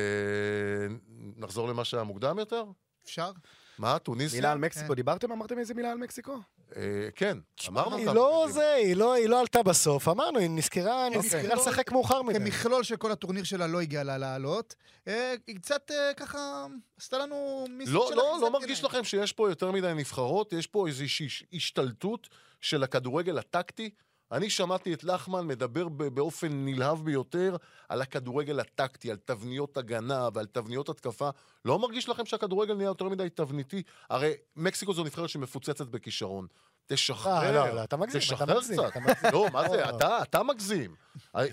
[1.36, 2.64] נחזור למה שהיה מוקדם יותר?
[3.04, 3.30] אפשר?
[3.78, 4.38] מה, טוניסיה?
[4.38, 5.32] מילה על מקסיקו, דיברתם?
[5.32, 6.38] אמרתם איזה מילה על מקסיקו?
[6.76, 6.82] אה,
[7.14, 8.46] כן, אמרנו היא לא.
[8.50, 11.18] זה, היא לא- היא לא עלתה בסוף, אמרנו, היא נזכרה אוקיי.
[11.20, 12.38] נזכרה לשחק מאוחר מדי.
[12.38, 14.74] כמכלול של כל הטורניר שלה לא הגיעה לה לעלות.
[15.08, 16.66] אה, היא קצת אה, ככה
[16.98, 18.84] עשתה לנו מיסוד לא, של לא, לא מרגיש.
[18.84, 20.52] לכם שיש פה יותר מדי נבחרות?
[20.52, 22.28] יש פה איזושהי השתלטות
[22.60, 23.90] של הכדורגל הטקטי?
[24.32, 27.56] אני שמעתי את לחמן מדבר באופן נלהב ביותר
[27.88, 31.30] על הכדורגל הטקטי, על תבניות הגנה ועל תבניות התקפה.
[31.64, 33.82] לא מרגיש לכם שהכדורגל נהיה יותר מדי תבניתי?
[34.10, 36.46] הרי מקסיקו זו נבחרת שמפוצצת בכישרון.
[36.86, 39.32] תשחרר, אה, לא, לא, אתה מגזים, אתה תשחרר מגזים, קצת.
[39.32, 39.88] לא, מה זה, לא.
[39.88, 40.94] אתה, אתה מגזים.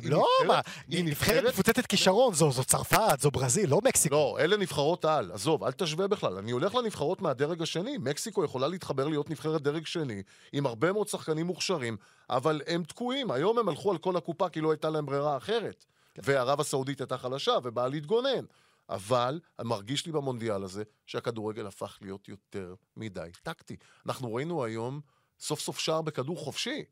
[0.03, 4.15] לא, מה, היא נבחרת מפוצצת כישרון, זו זו צרפת, זו ברזיל, לא מקסיקו.
[4.15, 5.31] לא, אלה נבחרות על.
[5.31, 6.37] עזוב, אל תשווה בכלל.
[6.37, 7.97] אני הולך לנבחרות מהדרג השני.
[7.97, 11.97] מקסיקו יכולה להתחבר להיות נבחרת דרג שני, עם הרבה מאוד שחקנים מוכשרים,
[12.29, 13.31] אבל הם תקועים.
[13.31, 15.85] היום הם הלכו על כל הקופה כי לא הייתה להם ברירה אחרת.
[16.17, 18.45] וערב הסעודית הייתה חלשה ובאה להתגונן.
[18.89, 23.75] אבל מרגיש לי במונדיאל הזה שהכדורגל הפך להיות יותר מדי טקטי.
[24.05, 25.01] אנחנו ראינו היום
[25.41, 26.83] סוף סוף שער בכדור חופשי.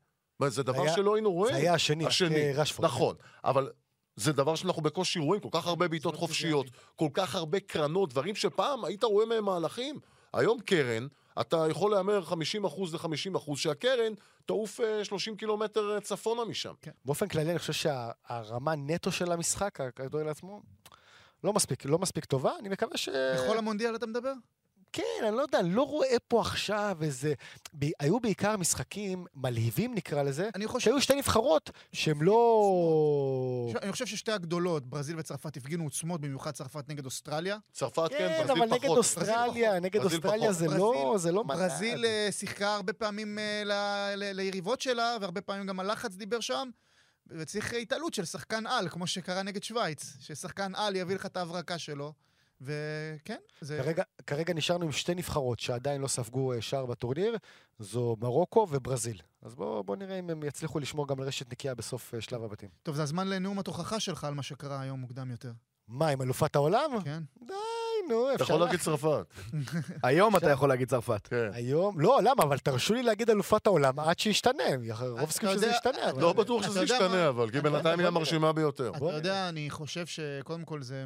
[0.47, 1.53] זה דבר היה- שלא היינו רואים.
[1.55, 2.85] זה היה השני, השני, רשפורד.
[2.89, 3.71] נכון, אבל
[4.15, 6.65] זה דבר שאנחנו בקושי רואים, כל כך הרבה בעיטות זה חופשיות.
[6.95, 9.99] כל כך הרבה קרנות, דברים שפעם היית רואה מהם מהלכים.
[10.33, 11.07] היום קרן,
[11.41, 12.33] אתה יכול להמר 50%
[12.93, 14.13] ל-50% שהקרן
[14.45, 16.73] תעוף אה, 30 קילומטר אה, צפונה משם.
[17.05, 20.61] באופן כללי, אני חושב שהרמה נטו של המשחק, הכדורגל עצמו,
[21.43, 22.51] לא מספיק, לא מספיק טובה.
[22.59, 23.09] אני מקווה ש...
[23.09, 24.33] בכל המונדיאל אתה מדבר?
[24.93, 27.33] כן, אני לא יודע, אני לא רואה פה עכשיו איזה...
[27.79, 27.85] ב...
[27.99, 30.85] היו בעיקר משחקים מלהיבים, נקרא לזה, אני חושב...
[30.85, 33.71] שהיו שתי נבחרות שהן לא...
[33.81, 37.57] אני חושב ששתי הגדולות, ברזיל וצרפת, הפגינו עוצמות, במיוחד צרפת נגד אוסטרליה.
[37.71, 38.83] צרפת כן, כן, ברזיל אבל פחות.
[38.83, 40.51] נגד אוסטרליה, נגד ברזיל אוסטרליה.
[40.53, 41.15] זה ברזיל- לא...
[41.17, 41.43] זה לא.
[41.43, 46.39] ברזיל אה, שיחקה הרבה פעמים אה, ל- ל- ליריבות שלה, והרבה פעמים גם הלחץ דיבר
[46.39, 46.69] שם.
[47.27, 51.77] וצריך התעלות של שחקן על, כמו שקרה נגד שווייץ, ששחקן על יביא לך את ההברקה
[51.77, 52.13] שלו,
[52.61, 53.79] וכן, זה...
[53.83, 57.37] כרגע, כרגע נשארנו עם שתי נבחרות שעדיין לא ספגו אה, שער בטורניר,
[57.79, 59.21] זו מרוקו וברזיל.
[59.41, 62.43] אז בואו בוא נראה אם הם יצליחו לשמור גם על רשת נקייה בסוף אה, שלב
[62.43, 62.69] הבתים.
[62.83, 65.51] טוב, זה הזמן לנאום התוכחה שלך על מה שקרה היום מוקדם יותר.
[65.87, 66.91] מה, עם אלופת העולם?
[67.03, 67.23] כן?
[67.47, 67.53] די,
[68.09, 68.53] נו, אתה אפשר...
[68.53, 69.33] יכול להגיד צרפת.
[70.03, 71.27] היום אתה יכול להגיד צרפת.
[71.27, 71.49] כן.
[71.53, 71.99] היום?
[71.99, 72.43] לא, למה?
[72.43, 74.63] אבל תרשו לי להגיד אלופת העולם עד שישתנה.
[75.09, 76.11] רוב סיכוי שזה ישתנה.
[76.17, 78.07] לא בטוח אתה שזה ישתנה, אבל, כי אתה- בינתיים היא.
[78.07, 78.91] המרשימה ביותר.
[78.97, 81.05] אתה יודע, אני חושב שקודם כל זה...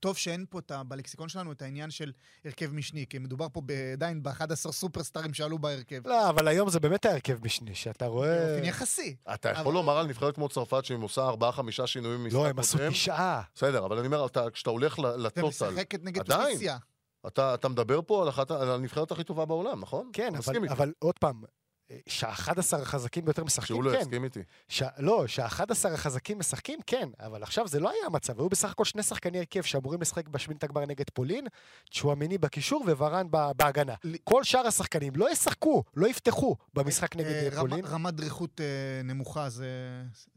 [0.00, 2.12] טוב שאין פה את ה- בלקסיקון שלנו את העניין של
[2.44, 3.60] הרכב משני, כי מדובר פה
[3.92, 6.06] עדיין ב-11 סופרסטארים שעלו בהרכב.
[6.06, 8.46] לא, אבל היום זה באמת ההרכב משני, שאתה רואה...
[8.46, 9.16] באופן יחסי.
[9.34, 12.58] אתה יכול אבל- לומר על נבחרת כמו צרפת שהיא עושה ארבעה-חמישה שינויים במשחק לא, הם
[12.58, 12.78] עשו?
[12.90, 13.42] תשעה.
[13.54, 16.42] בסדר, אבל אני אומר, אתה- כשאתה הולך ל- לטוטל, ומשחקת נגד עדיין.
[16.46, 16.78] טוניסיה.
[17.26, 20.10] אתה אתה מדבר פה על אחת על הנבחרת הכי טובה בעולם, נכון?
[20.12, 20.68] כן, אבל.
[20.68, 21.42] אבל עוד פעם,
[22.06, 22.50] שה-11
[22.82, 24.00] החזקים ביותר משחקים, שהוא לא כן.
[24.00, 24.40] יסכים איתי.
[24.68, 24.82] ש...
[24.98, 25.60] לא, שה-11
[25.94, 28.40] החזקים משחקים, כן, אבל עכשיו זה לא היה המצב.
[28.40, 31.46] היו בסך הכל שני שחקני הרכב שאמורים לשחק בשמינית הגמר נגד פולין,
[31.90, 33.94] צ'ואמיני בקישור וורן ב- בהגנה.
[34.04, 37.84] ל- כל שאר השחקנים לא ישחקו, לא יפתחו במשחק נגד אה, אה, רמה- פולין.
[37.84, 38.66] רמת דריכות אה,
[39.04, 39.68] נמוכה זה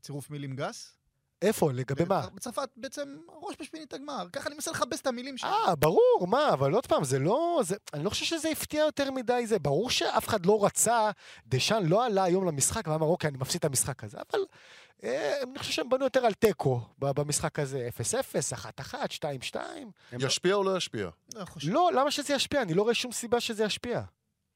[0.02, 0.98] צירוף מילים גס.
[1.42, 1.72] איפה?
[1.74, 2.28] לגבי מה?
[2.34, 4.28] בצרפת בעצם ראש בשמינית הגמר.
[4.34, 5.50] ככה אני מנסה לכבס את המילים שלי.
[5.50, 7.62] אה, ברור, מה, אבל עוד פעם, זה לא...
[7.64, 9.60] זה, אני לא חושב שזה הפתיע יותר מדי זה.
[9.60, 11.12] ברור שאף אחד לא רצה,
[11.48, 14.40] דשאן לא עלה היום למשחק ואמר, אוקיי, אני מפסיד את המשחק הזה, אבל
[15.04, 17.90] אה, אני חושב שהם בנו יותר על תיקו במשחק הזה.
[18.52, 18.94] 0-0, 1-1,
[19.54, 19.56] 2-2.
[20.20, 21.10] ישפיע או לא ישפיע?
[21.36, 21.44] לא.
[21.64, 22.62] לא, למה שזה ישפיע?
[22.62, 24.02] אני לא רואה שום סיבה שזה ישפיע.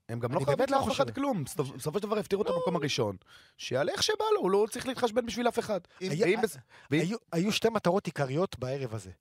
[0.09, 1.09] הם גם לא חייבים לא לאף אחד.
[1.09, 1.43] כלום.
[1.43, 3.15] בסופ- בסופו של דבר הפטירו את המקום הראשון.
[3.57, 5.79] שיעלה איך שבא לו, הוא לא צריך להתחשבן בשביל אף אחד.
[6.91, 9.11] היו, היו שתי מטרות עיקריות בערב הזה.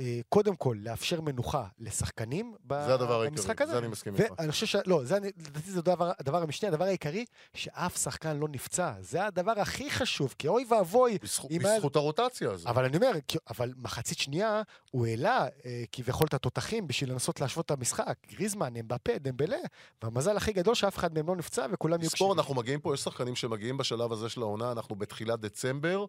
[0.00, 3.72] אה, קודם כל, לאפשר מנוחה לשחקנים זה הדבר העיקרי, הזה.
[3.72, 4.32] זה אני מסכים איתך.
[4.38, 4.76] ואני חושב ש...
[4.86, 8.92] לא, זה, לדעתי זה הדבר, הדבר המשני, הדבר העיקרי, שאף שחקן לא נפצע.
[9.00, 11.18] זה הדבר הכי חשוב, כי אוי ואבוי.
[11.22, 12.68] בזכות- אם היה- בזכות הרוטציה הזו.
[12.68, 13.10] אבל אני אומר,
[13.50, 18.14] אבל מחצית שנייה, הוא העלה אה, כביכול את התותחים בשביל לנסות להשוות את המשחק.
[18.32, 19.56] גריזמן, אמבפה, דמבלה,
[20.02, 23.00] והמזל הכי גדול שאף אחד מהם לא נפצע וכולם יהיו תזכור, אנחנו מגיעים פה, יש
[23.00, 26.04] שחקנים שמגיעים בשלב הזה של העונה, אנחנו בתחילת דצמבר,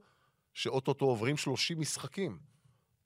[0.53, 2.37] שאו-טו-טו עוברים 30 משחקים.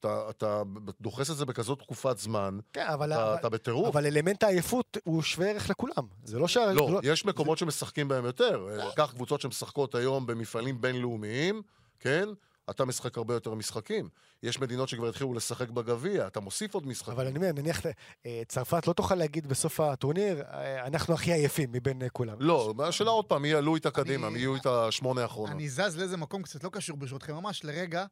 [0.05, 0.63] אתה, אתה
[1.01, 3.87] דוחס את זה בכזאת תקופת זמן, כן, אבל, אתה, אבל, אתה בטירוף.
[3.87, 6.07] אבל אלמנט העייפות הוא שווה ערך לכולם.
[6.23, 6.57] זה לא ש...
[6.57, 8.67] לא, יש מקומות שמשחקים בהם יותר.
[8.95, 11.61] קח קבוצות שמשחקות היום במפעלים בינלאומיים,
[11.99, 12.29] כן?
[12.69, 14.09] אתה משחק הרבה יותר משחקים.
[14.43, 17.13] יש מדינות שכבר התחילו לשחק בגביע, אתה מוסיף עוד משחקים.
[17.13, 17.81] אבל אני אומר, נניח,
[18.25, 22.35] אה, צרפת לא תוכל להגיד בסוף הטורניר, אה, אנחנו הכי עייפים מבין אה, כולם.
[22.39, 25.55] לא, השאלה עוד פעם, מי יעלו איתה קדימה, מי יהיו איתה שמונה האחרונות.
[25.55, 28.05] אני זז לאיזה מקום קצת לא קשור ברשותכם, ממש לרגע,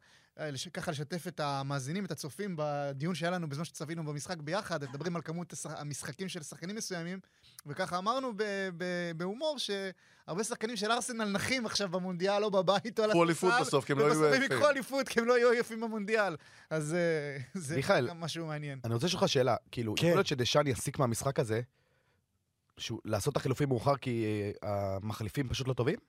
[0.73, 5.21] ככה לשתף את המאזינים, את הצופים, בדיון שהיה לנו בזמן שצפינו במשחק ביחד, מדברים על
[5.21, 7.19] כמות המשחקים של שחקנים מסוימים,
[7.65, 8.33] וככה אמרנו
[9.17, 13.67] בהומור שהרבה שחקנים של ארסנל נחים עכשיו במונדיאל, או בבית או על קחו אליפות הספסל,
[13.67, 14.51] בסוף, כי הם לא יהיו ובסוף הם יפים.
[14.51, 16.35] ייקחו אליפות, כי הם לא יהיו יפים במונדיאל.
[16.69, 17.81] אז אה, זה
[18.15, 18.79] משהו מעניין.
[18.83, 20.05] אני רוצה לשאול אותך שאלה, כאילו, כן.
[20.05, 21.61] יכול להיות שדשאן יסיק מהמשחק הזה,
[23.05, 24.25] לעשות את החילופים מאוחר כי
[24.63, 25.99] אה, המחליפים פשוט לא טובים?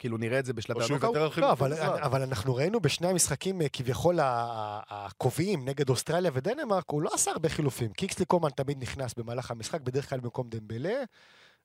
[0.00, 1.36] כאילו, נראה את זה בשלבי הנוקאוט?
[1.36, 1.72] לא, אבל.
[1.78, 7.48] אבל אנחנו ראינו בשני המשחקים אה, כביכול הקובעים נגד אוסטרליה ודנמרק, הוא לא עשה הרבה
[7.48, 7.92] חילופים.
[7.92, 11.02] קיקסלי קומן תמיד נכנס במהלך המשחק, בדרך כלל במקום דמבלה.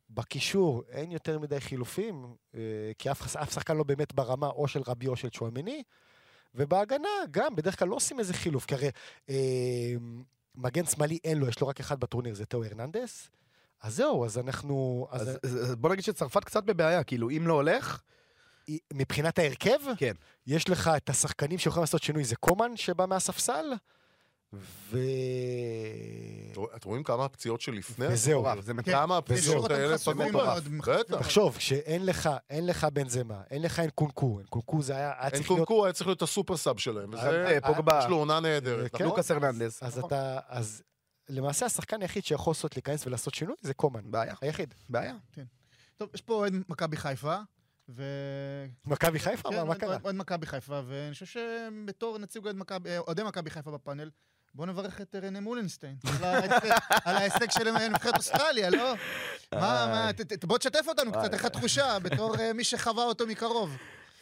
[0.10, 2.60] בקישור אין יותר מדי חילופים, אה,
[2.98, 5.84] כי אף, אף שחקן לא באמת ברמה או של רבי או של צ'ואמיני.
[6.56, 8.90] ובהגנה גם, בדרך כלל לא עושים איזה חילוף, כי הרי
[9.30, 9.36] אה,
[10.56, 13.30] מגן שמאלי אין לו, יש לו רק אחד בטורניר, זה תאו הרננדס.
[13.82, 15.08] אז זהו, אז אנחנו...
[15.12, 18.02] אז, אז אז בוא נגיד שצרפת קצת בבעיה, כאילו, אם לא הולך,
[18.94, 20.14] מבחינת ההרכב, כן.
[20.48, 23.66] יש לך את השחקנים שיכולים לעשות שינוי, זה קומן שבא מהספסל,
[24.54, 24.98] ו...
[26.76, 28.06] אתם רואים כמה הפציעות שלפני?
[28.10, 28.42] וזהו.
[28.42, 28.60] מטורף.
[28.66, 30.40] זה כן, כמה הפציעות האלה פגעו.
[30.56, 31.18] חשופים בטח.
[31.20, 35.44] תחשוב, שאין לך, אין לך בנזמה, אין לך אנקונקו, אנקונקו זה היה, אין.
[35.44, 37.10] קונקו היה צריך להיות הסופר סאב שלהם.
[37.14, 38.00] וזה- אה, פוגבה.
[38.04, 38.96] יש לו עונה נהדרת.
[38.96, 39.04] כן.
[39.04, 39.84] לוקאס הרננדס.
[39.84, 40.84] אז אתה, אז
[41.30, 44.02] למעשה השחקן היחיד שיכול לעשות, להיכנס ולעשות שינוי, זה קומן.
[44.12, 44.34] בעיה.
[44.42, 44.74] היחיד.
[44.90, 45.14] בעיה.
[45.98, 47.36] טוב, יש פה אוהד מכבי חיפה,
[47.90, 48.04] ו...
[48.86, 49.50] מכבי חיפה?
[49.50, 49.98] כן, מה- מה קרה?
[50.04, 52.48] אוהד- מכבי חיפה, ואני חושב שבתור נציג
[52.88, 54.10] אה, אוהדי מכבי חיפה בפאנל,
[54.54, 55.96] בואו נברך את רנה מולנשטיין
[57.06, 58.94] על ההישג- של נבחרת אוסטרליה, לא?
[59.54, 59.60] מה,
[59.92, 63.78] מה, ת- בוא תשתף אותנו קצת, איך התחושה, בתור אה, מי שחווה אותו מקרוב.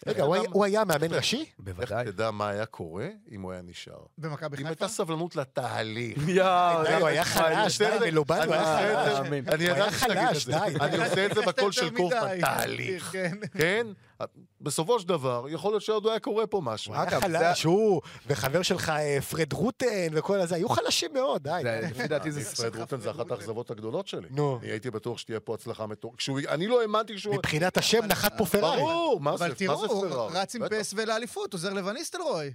[0.08, 1.38] רגע, הוא היה- מאמן ראשי?
[1.46, 2.06] איך בוודאי.
[2.06, 3.94] תדע מה היה קורה אם הוא היה נשאר?
[4.18, 4.70] במכבי אם חיפה?
[4.70, 6.18] הייתה סבלנות לתהליך.
[6.28, 9.20] יואו, הוא היה חלש, די, מלובן, הוא היה חלש.
[9.48, 10.52] אני ידעתי שתגיד את זה.
[10.52, 10.76] די.
[10.82, 12.42] אני עושה את זה בקול של יותר קורפמן, מדי.
[12.42, 13.16] תהליך.
[13.58, 13.88] כן.
[14.20, 14.26] כן?
[14.62, 16.94] בסופו של דבר, יכול להיות שעוד היה קורה פה משהו.
[16.94, 21.60] הוא היה חלש, הוא וחבר שלך אה, פרד רוטן וכל הזה, היו חלשים מאוד, די.
[21.64, 22.56] זה- לפי דעתי זה...
[22.56, 24.28] פרד רוטן זה אחת האכזבות הגדולות שלי.
[24.32, 24.60] נו.
[24.62, 26.18] אני הייתי בטוח שתהיה פה הצלחה מטורפת.
[26.18, 27.36] כשהוא- אני לא האמנתי שהוא...
[27.36, 28.78] מבחינת השם נחת פה פרארי.
[28.78, 30.34] ברור, מה זה אבל מה תראו, הוא פרארי?
[30.40, 30.62] רץ עם.
[30.70, 32.54] פס ולאליפות, עוזר לווניסטלרוי.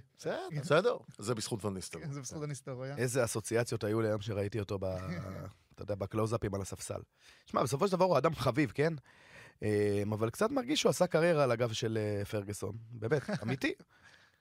[0.61, 0.97] בסדר.
[1.17, 1.99] זה בזכות וניסטר.
[2.11, 2.91] זה בזכות הניסטלרוי.
[2.91, 2.97] אה?
[2.97, 4.85] איזה אסוציאציות היו לי היום שראיתי אותו ב...
[5.75, 6.99] אתה יודע, בקלוזאפים על הספסל.
[7.45, 8.93] שמע, בסופו של דבר הוא אדם חביב, כן?
[9.63, 9.69] אה,
[10.11, 12.71] אבל קצת מרגיש שהוא עשה קריירה על הגב של אה, פרגוסון.
[12.91, 13.73] באמת, אמיתי.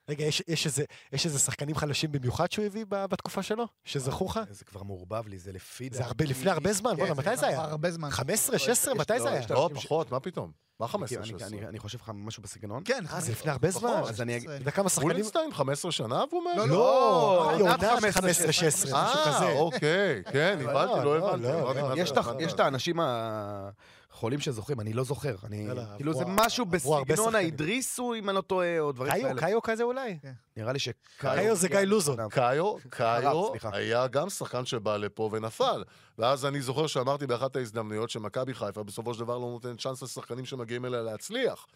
[0.09, 3.65] רגע, יש- יש איזה- יש איזה שחקנים חלשים במיוחד שהוא הביא ב- בתקופה שלו?
[3.85, 4.41] שזכו לך?
[4.51, 7.61] זה כבר מעורבב לי, זה לפי זה הרבה, לפני הרבה זמן, בואנה, מתי זה היה?
[7.61, 8.11] הרבה זמן.
[8.11, 9.41] 15, 16, יש- מתי לא, זה היה?
[9.51, 10.53] לא, אנשים ש- פחות, מה פתאום?
[10.81, 11.49] מה 15 אני- 16?
[11.59, 12.83] אני- אני חושב לך משהו בסגנון.
[12.85, 13.91] כן, אה, זה לפני הרבה זמן.
[14.09, 15.11] אז אני אגיד- אתה יודע כמה שחקנים...
[15.11, 16.55] וולנשטיין 15 שנה והוא אומר?
[16.57, 19.53] לא, לא, עונה 15, 15, 16, משהו אה, כזה.
[19.53, 21.43] אוקיי, כן, לא, הבנתי, לא, לא הבנתי.
[21.43, 22.03] לא, לא.
[22.03, 23.71] יש את ה-
[24.11, 25.37] החולים שזוכרים, אני לא זוכר.
[25.45, 25.69] אני...
[25.69, 27.35] לא, כאילו זה משהו בסגנון.
[27.35, 29.41] האדריסו, אם אני לא טועה, או דברים קאיו, כאלה.
[29.41, 30.19] קאיו כזה אולי?
[30.57, 31.03] נראה לי שקאיו...
[31.19, 32.29] קאיו זה גיא לוזון.
[32.29, 33.53] קאיו, קאיו.
[33.73, 35.85] היה גם שחקן שבא לפה ונפל.
[36.19, 40.45] ואז אני זוכר שאמרתי באחת ההזדמנויות שמכבי חיפה בסופו של דבר לא נותנת צ'אנס לשחקנים
[40.45, 41.67] שמגיעים אליה להצליח.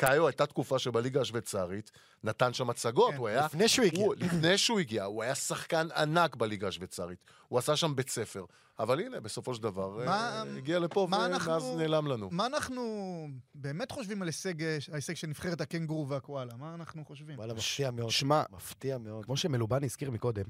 [0.00, 1.90] קאיו הייתה תקופה שבליגה השוויצרית
[2.24, 3.44] נתן שם הצגות, כן, הוא היה...
[3.46, 4.04] לפני שהוא הגיע.
[4.06, 7.24] הוא, לפני שהוא הגיע, הוא היה שחקן ענק בליגה השוויצרית.
[7.48, 8.44] הוא עשה שם בית ספר.
[8.78, 12.28] אבל הנה, בסופו של דבר, מה- אה, הגיע לפה מה ומאז אנחנו- נעלם לנו.
[12.32, 12.82] מה אנחנו
[13.54, 14.54] באמת חושבים על הישג,
[14.92, 16.56] ההישג של נבחרת הקנגורו והקואלה?
[16.56, 17.38] מה אנחנו חושבים?
[17.38, 18.10] וואלה, מפתיע מאוד.
[18.10, 19.24] שמע, מפתיע מאוד.
[19.24, 20.44] כמו שמלובני הזכיר מקודם,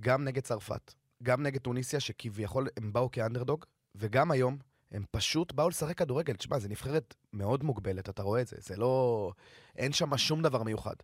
[0.00, 4.58] גם נגד צרפת, גם נגד טוניסיה, שכביכול הם באו כאנדרדוג, וגם היום,
[4.92, 6.36] הם פשוט באו לשחק כדורגל.
[6.36, 8.56] תשמע, זו נבחרת מאוד מוגבלת, אתה רואה את זה.
[8.60, 9.32] זה לא...
[9.76, 10.94] אין שם שום דבר מיוחד.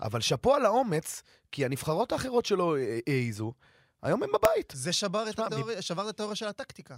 [0.00, 1.22] אבל שאפו על האומץ,
[1.52, 3.52] כי הנבחרות האחרות שלא אה, העיזו,
[4.02, 4.72] היום הם בבית.
[4.76, 6.96] זה שבר את התיאוריה- שבר את התיאוריה של הטקטיקה.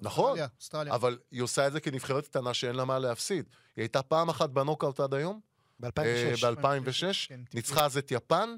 [0.00, 0.94] נכון, אוסטרליה.
[0.94, 3.48] אבל היא עושה את זה כנבחרת קטנה שאין לה מה להפסיד.
[3.76, 5.40] היא הייתה פעם אחת בנוקאוט עד היום,
[5.80, 5.88] ב-2006.
[6.46, 8.54] ב-2006, כן, ניצחה אז את יפן, אה,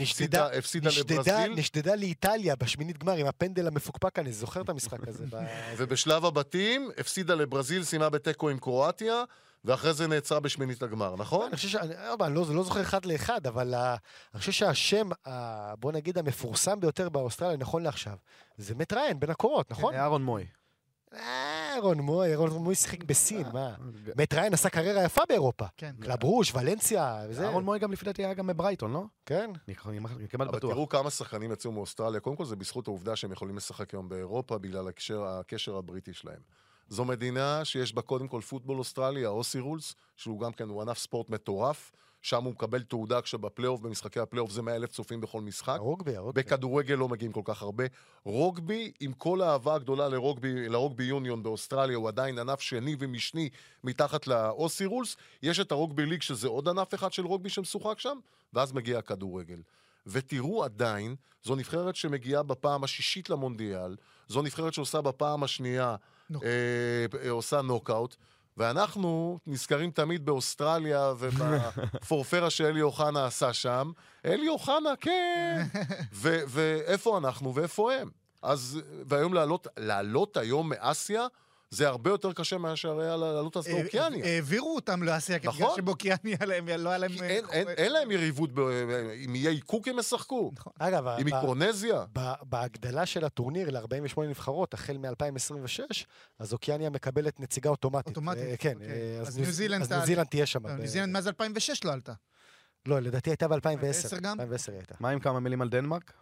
[0.00, 5.08] הפסידה- הפסידה נשדדה- לברזיל, נשדדה לאיטליה בשמינית גמר עם הפנדל המפוקפק, אני זוכר את המשחק
[5.08, 5.24] הזה.
[5.30, 5.36] ב-
[5.78, 9.24] ובשלב הבתים הפסידה לברזיל, סיימה בתיקו עם קרואטיה,
[9.64, 11.46] ואחרי זה נעצרה בשמינית הגמר, נכון?
[11.46, 11.74] אני חושב ש...
[12.20, 13.96] אני לא, לא זוכר אחד לאחד, אבל ה-
[14.34, 18.14] אני חושב שהשם, ה- בוא נגיד, המפורסם ביותר באוסטרליה, נכון לעכשיו,
[18.56, 19.94] זה מת ריין, בין הקורות, נכון?
[19.94, 20.46] אהרון מוי.
[21.14, 23.74] אהרון מוי, אהרון מוי שיחק בסין, מה?
[24.16, 25.64] מת ריין עשה קריירה יפה באירופה.
[25.76, 25.92] כן.
[26.00, 29.04] קלאב ברוז', ולנסיה, וזה, אהרון מוי גם לפי דעתי היה גם בברייטון, לא?
[29.26, 29.50] כן.
[29.68, 30.72] אני כמעט אבל בטוח.
[30.72, 34.58] תראו כמה שחקנים יצאו מאוסטרליה, קודם כל זה בזכות העובדה שהם יכולים לשחק היום באירופה
[34.58, 36.40] בגלל הקשר, הבריטי שלהם.
[36.88, 40.98] זו מדינה שיש בה קודם כל פוטבול אוסטרליה, Aussie Rules, שהוא גם כן, הוא ענף
[40.98, 41.92] ספורט מטורף,
[42.22, 45.76] שם הוא מקבל תעודה כשבפלייאוף, במשחקי הפלייאוף זה 100 אלף צופים בכל משחק.
[45.78, 46.42] הרוגבי, הרוגבי.
[46.42, 47.84] בכדורגל לא מגיעים כל כך הרבה.
[48.24, 53.48] רוגבי, עם כל האהבה הגדולה לרוגבי, ל rugby union באוסטרליה, הוא עדיין ענף שני ומשני
[53.84, 55.16] מתחת ל Aussie Rules.
[55.42, 58.18] יש את ה rugby league, שזה עוד ענף אחד של רוגבי שמשוחק שם,
[58.52, 59.62] ואז מגיע הכדורגל.
[60.06, 63.96] ותראו עדיין, זו נבחרת שמגיעה בפעם השישית למונדיאל,
[64.28, 65.96] זו נבחרת שעושה בפעם השנייה,
[66.30, 66.44] נוק.
[66.44, 68.16] אה, עושה נוקאוט.
[68.56, 73.92] ואנחנו נזכרים תמיד באוסטרליה ובפורפרה שאלי אוחנה עשה שם.
[74.24, 75.66] אלי אוחנה, כן.
[76.12, 78.10] ואיפה אנחנו ואיפה הם?
[78.42, 81.26] אז, והיום לעלות, לעלות היום מאסיה,
[81.74, 84.24] זה הרבה יותר קשה מאשר היה לעלות אז אה, באוקיאניה.
[84.24, 85.60] העבירו אותם לאסיה, כי נכון.
[85.62, 87.10] בגלל שבאוקיאניה להם- לא היה להם...
[87.22, 87.38] אה,
[87.76, 88.60] אין, להם יריבות, ב-
[89.26, 90.50] אם יהיה עיקוק הם ישחקו.
[90.58, 90.72] נכון.
[90.78, 92.04] אגב, עם ב- מיקרונזיה.
[92.18, 96.04] ב- בהגדלה של הטורניר ל-48 נבחרות, החל מ-2026,
[96.38, 98.06] אז אוקיאניה מקבלת נציגה אוטומטית.
[98.08, 98.88] אוטומטית, אה, כן, אוקיי.
[98.90, 99.98] אה, אז ניו זילנד אז תעלה.
[100.00, 100.66] ניו זילנד תהיה שם.
[100.66, 102.12] ניו זילנד מאז 2006 לא עלתה.
[102.86, 103.54] לא, לדעתי הייתה ב-2010.
[103.54, 104.40] 2010 גם?
[104.40, 104.94] 2010 היא הייתה.
[105.00, 106.12] מה עם כמה מילים על דנמרק?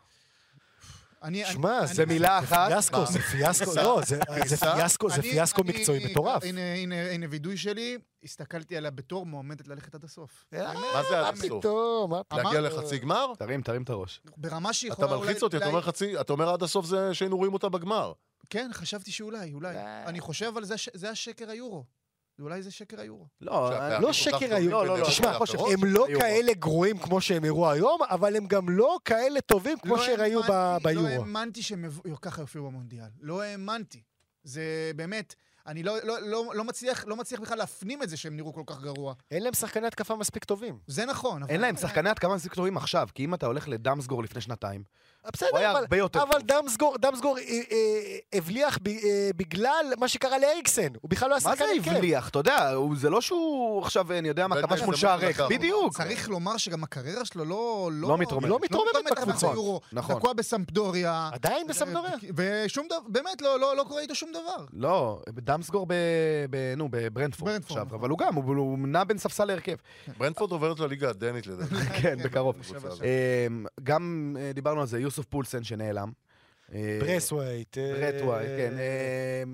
[1.44, 2.68] שמע, זה זה מילה אחת.
[2.68, 4.56] פיאסקו, זה פיאסקו, לא, זה- זה?
[4.56, 6.42] פיאסקו, זה אני- פיאסקו מקצועי מטורף.
[6.44, 10.44] הנה, וידוי שלי, הסתכלתי עליה בתור מועמדת ללכת עד הסוף.
[10.52, 10.62] מה
[11.10, 11.58] זה עד הסוף?
[11.60, 12.10] פתאום?
[12.10, 12.42] מה פתאום?
[12.44, 13.26] להגיע לחצי גמר?
[13.38, 14.20] תרים, תרים את הראש.
[14.36, 15.26] ברמה שהיא אתה יכולה אולי...
[15.28, 18.12] מלחיץ אותי, אתה אומר חצי, אתה אומר עד הסוף זה שהיינו רואים אותה בגמר.
[18.50, 19.74] כן, חשבתי שאולי, אולי.
[20.06, 21.84] אני חושב, אבל זה זה השקר היורו.
[22.40, 23.26] אולי זה שקר היורו.
[23.40, 25.70] לא, אני- לא שקר טובים היו- לא, לא, לא, תשמע, האחרות.
[25.72, 26.20] הם לא היורו.
[26.20, 30.02] כאלה גרועים כמו שהם הראו היום, אבל הם גם לא כאלה טובים כמו לא
[30.48, 31.06] ב- האמנתי- ביורו.
[31.06, 31.84] לא האמנתי שהם
[32.22, 33.08] ככה יופיעו במונדיאל.
[33.20, 34.02] לא האמנתי.
[34.44, 34.62] זה
[34.96, 35.34] באמת,
[35.66, 38.62] אני לא, לא, לא, לא, מצליח, לא מצליח בכלל להפנים את זה שהם נראו כל
[38.66, 39.14] כך גרוע.
[39.30, 40.78] אין להם שחקני התקפה מספיק טובים.
[40.86, 41.52] זה נכון, אבל...
[41.52, 44.82] אין להם שחקני התקמה מספיק טובים עכשיו, כי אם אתה הולך לדמסגור לפני שנתיים,
[45.32, 46.42] בסדר, הוא היה אבל- הרבה יותר אבל טוב.
[46.62, 47.78] דמסגור, דמסגור אה, אה,
[48.32, 50.88] הבליח אה, בגלל מה שקרה לאריקסן.
[51.00, 51.96] הוא בכלל לא היה מה זה שחקן הרכב.
[51.96, 52.28] הבליח?
[52.28, 55.18] אתה יודע, הוא- זה לא שהוא עכשיו, אני יודע מה, כבש זה מול מה שער
[55.18, 55.40] ריק.
[55.50, 55.96] בדיוק.
[55.96, 57.90] צריך לומר שגם הקריירה שלו לא...
[57.92, 58.50] לא מתרוממת.
[58.50, 59.82] לא מתרוממת אחרי בקבוצות.
[59.92, 60.16] נכון.
[60.16, 61.30] תקוע בסמפדוריה.
[61.32, 62.12] עדיין בסמפדוריה?
[62.36, 64.64] ושום דבר, באמת, לא, לא, לא קורה איתו שום דבר.
[64.72, 65.92] לא, דמסגור ב...
[66.50, 66.74] ב...
[66.76, 67.98] נו, בברנדפורד ברנדפורד, עכשיו, נכון.
[67.98, 69.74] אבל הוא גם, הוא- הוא נע בין ספסל להרכב.
[70.18, 71.74] ברנפורד עוברת לליגה הדנית לדעתי.
[72.02, 72.56] כן, בקרוב.
[72.60, 73.02] הקבוצה הזאת.
[73.02, 76.12] אמ, גם דיברנו על זה, יוסוף פולסן שנעלם.
[76.74, 77.78] אה, ברסווייט.
[77.78, 78.10] אה,
[78.56, 78.74] כן.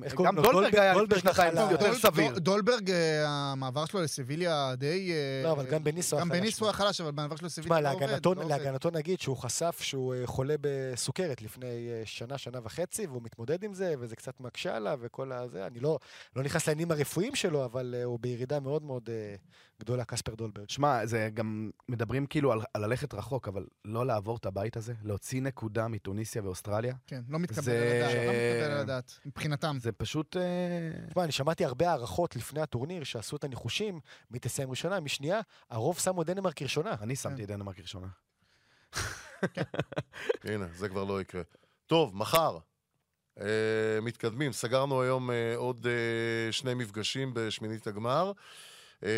[0.03, 0.37] איך גם?
[0.37, 1.71] דולברג דולברג- היה לפני שנתיים.
[1.71, 2.29] יותר סביר.
[2.31, 5.13] דול- דולברג, אה, המעבר שלו לסביליה די...
[5.13, 7.79] אה, לא, אבל גם בניסו גם היה בניסו חלש היה חלש, אבל המעבר שלו לסביליה
[7.79, 8.03] תשמע, לא עובד.
[8.07, 8.45] להגנתו, לא.
[8.45, 13.65] להגנתו נגיד שהוא חשף שהוא אה, חולה בסוכרת לפני אה, שנה, שנה וחצי, והוא מתמודד
[13.65, 15.67] עם זה, וזה קצת מקשה עליו, וכל הזה.
[15.67, 15.99] אני לא,
[16.37, 19.35] לא נכנס לעניינים הרפואיים שלו, אבל אה, הוא בירידה מאוד מאוד אה,
[19.81, 20.69] גדולה, קספר דולברג.
[20.69, 24.93] שמע, זה גם, מדברים כאילו על, על ללכת רחוק, אבל לא לעבור את הבית הזה,
[25.05, 29.77] להוציא נקודה מתוניסיה ואוסטרליה, כן, לא מתקבל זה- על הדעת, לא מתקבל על הדעת, מבחינתם.
[29.81, 30.37] זה פשוט...
[30.37, 30.43] אה,
[31.11, 35.41] תשמע, אני שמעתי הרבה הערכות לפני הטורניר שעשו את הניחושים, מי תסיים ראשונה, מי שנייה,
[35.71, 36.95] הרוב שמו דנמרק ראשונה.
[37.01, 38.07] אני שמתי את דנמרק ראשונה.
[40.45, 41.43] הנה, זה כבר לא יקרה.
[41.87, 42.59] טוב, מחר.
[43.41, 43.47] אה,
[44.03, 48.33] מתקדמים, סגרנו היום אה, עוד אה, שני מפגשים בשמינית הגמר.
[49.05, 49.11] אה,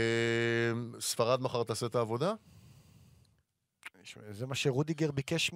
[1.01, 2.33] ספרד מחר תעשה את העבודה?
[4.31, 5.51] זה מה שרודיגר ביקש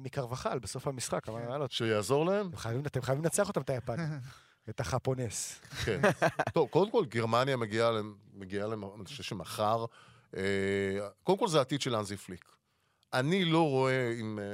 [0.00, 2.48] מקרבחל בסוף המשחק, אמר, "יאללה, שיעזור להם?
[2.86, 4.06] אתם חייבים- לנצח אותם, את היפנים.
[4.70, 5.60] את החפונס.
[5.84, 6.00] כן.
[6.54, 7.90] טוב, קודם כל, גרמניה מגיעה,
[8.34, 9.84] מגיעה אני חושב שמחר,
[10.36, 10.42] אה,
[11.22, 12.44] קודם כל זה העתיד של אנזי פליק.
[13.12, 14.44] אני לא רואה, אם אה,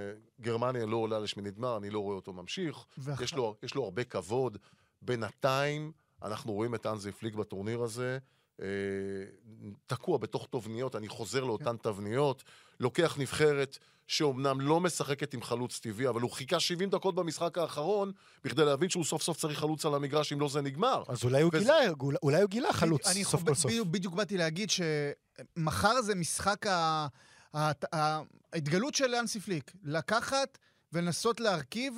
[0.41, 2.77] גרמניה לא עולה לשמינית גמר, אני לא רואה אותו ממשיך.
[2.99, 4.59] ואח- יש לו, יש לו הרבה כבוד.
[5.03, 8.19] בינתיים, אנחנו רואים את אנזי פליק בטורניר הזה,
[9.87, 12.43] תקוע בתוך תבניות, אני חוזר לאותן תבניות,
[12.81, 18.13] לוקח נבחרת שאומנם לא משחקת עם חלוץ טבעי, אבל הוא חיכה 70 דקות במשחק האחרון,
[18.45, 21.03] בכדי להבין שהוא סוף סוף צריך חלוץ על המגרש, אם לא זה נגמר.
[21.09, 21.75] אז אולי הוא וזה- גילה,
[22.23, 23.73] אולי הוא גילה חלוץ, אני סוף כל סוף.
[23.85, 27.07] בדיוק- באתי להגיד שמחר זה משחק ה-
[28.53, 29.73] ההתגלות של אנסי פליק.
[29.83, 30.59] לקחת
[30.93, 31.95] ולנסות להרכיב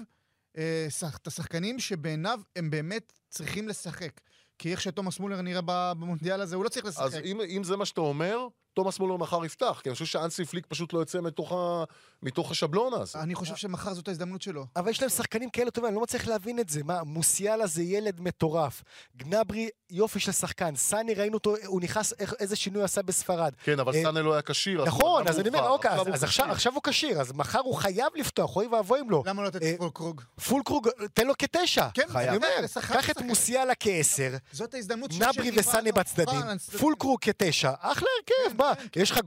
[0.59, 4.21] אה, את השחקנים שבעיניו הם באמת צריכים לשחק.
[4.65, 7.05] כי איך שתומאס מולר נראה במונדיאל הזה, הוא לא צריך לשחק.
[7.05, 10.45] אז אם, אם זה מה שאתה אומר, תומאס מולר מחר יפתח, כי אני חושב שאנסי
[10.45, 11.85] פליק פשוט לא יוצא מתוך, ה...
[12.23, 13.19] מתוך השבלונה הזה.
[13.21, 14.67] אני חושב שמחר זאת ההזדמנות שלו.
[14.77, 16.81] אבל יש להם שחקנים כאלה טובים, אני לא מצליח להבין את זה.
[16.85, 18.83] מה, מוסיאלה זה ילד מטורף.
[19.17, 20.77] גנברי, יופי של שחקן.
[20.77, 23.53] סאני, ראינו אותו, הוא נכנס, איך- איזה שינוי עשה בספרד.
[23.65, 24.85] כן, אבל אה, סאנה לא היה כשיר.
[24.85, 25.69] נכון, אז אני אומר.
[25.69, 26.51] אוקיי, אז- הוא אז עכשיו.
[26.51, 29.23] עכשיו הוא כשיר, אז מחר הוא חייב לפתוח, אוי ואבוי אם לא.
[29.27, 30.21] למה לא לתת אה, פולקרוג?
[30.49, 31.89] פולקרוג, תן לו כתשע.
[31.95, 33.21] כן, אני אומר, לשחק, קח את.
[33.21, 38.57] מוסיאלה כעשר, זאת ההזדמנות של נברי שרי וסאני ואנו, בצדדים, פרנס, פולקרוג כתשע, אחלה הרכב,
[38.65, 39.21] מה, יש לך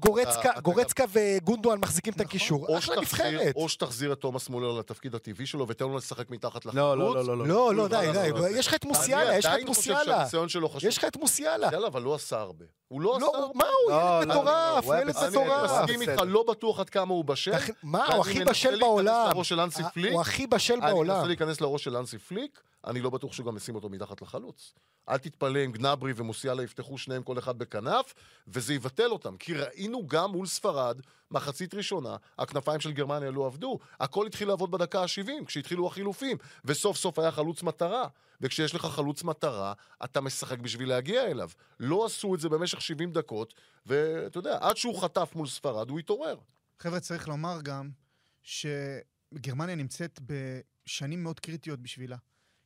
[0.61, 3.55] גורצקה, וגונדואן מחזיקים את הקישור, או אחלה שתחזיר, נבחרת.
[3.55, 6.75] או שתחזיר את תומאס מולר לתפקיד הטבעי שלו ותן לו לשחק מתחת לחלוץ.
[6.75, 7.47] לא, לא, לא, לא, לא.
[7.47, 8.47] לא, לא, לא, די, לא, די, לא, לא.
[8.47, 10.25] יש לך את מוסיאלה, יש לך את מוסיאלה.
[10.81, 11.69] יש לך את מוסיאלה.
[11.71, 12.65] יאללה, אבל לא עשה הרבה.
[12.87, 13.53] הוא לא עשה לא, הרבה.
[13.55, 15.71] מה הוא, לא, ילד לא, מטורף, ילד בסדר, אני מטורף.
[15.81, 16.21] מסכים איתך.
[16.27, 17.51] לא בטוח עד כמה הוא בשל.
[17.83, 19.31] מה, ואני הוא הכי בשל בעולם.
[20.11, 21.27] הוא הכי בשל אני מנסה בעולם.
[21.27, 24.73] להיכנס לראש של אנסי פליק, אני לא בטוח שהוא גם ישים אותו מתחת לחלוץ.
[25.09, 28.13] אל תתפלא אם גנברי ומוסיאלה יפתחו שניהם כל אחד בכנף,
[28.47, 29.37] וזה יבטל אותם.
[29.37, 33.79] כי ראינו גם מול ספרד, מחצית ראשונה, הכנפיים של גרמניה לא עבדו.
[33.99, 38.07] הכל התחיל לעבוד בדקה ה-70, כשהתחילו החילופים, וסוף סוף היה חלוץ מטרה.
[38.41, 39.73] וכשיש לך חלוץ מטרה,
[40.03, 41.49] אתה משחק בשביל להגיע אליו.
[41.79, 43.53] לא עשו את זה במשך 70 דקות,
[43.85, 46.37] ואתה יודע, עד שהוא חטף מול ספרד, הוא התעורר.
[46.79, 47.89] חבר'ה, צריך לומר גם
[48.43, 52.17] שגרמניה נמצאת בשנים מאוד קריטיות בשבילה.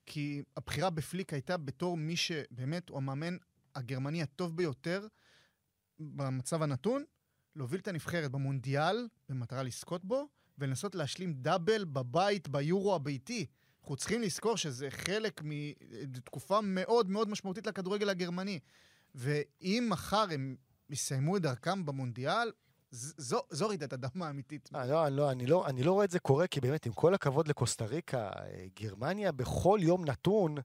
[0.05, 3.37] כי הבחירה בפליק הייתה בתור מי שבאמת הוא המאמן
[3.75, 5.07] הגרמני הטוב ביותר
[5.99, 7.03] במצב הנתון,
[7.55, 13.45] להוביל את הנבחרת במונדיאל במטרה לזכות בו, ולנסות להשלים דאבל בבית, ביורו הביתי.
[13.81, 18.59] אנחנו צריכים לזכור שזה חלק מתקופה מאוד מאוד משמעותית לכדורגל הגרמני.
[19.15, 20.55] ואם מחר הם
[20.89, 22.51] יסיימו את דרכם במונדיאל,
[22.91, 24.69] זו, זו רעידת אדמה אמיתית.
[24.75, 27.13] אה, לא, לא, אני, לא, אני לא רואה את זה קורה, כי באמת, עם כל
[27.13, 30.57] הכבוד לקוסטה ריקה, אה, גרמניה בכל יום נתון...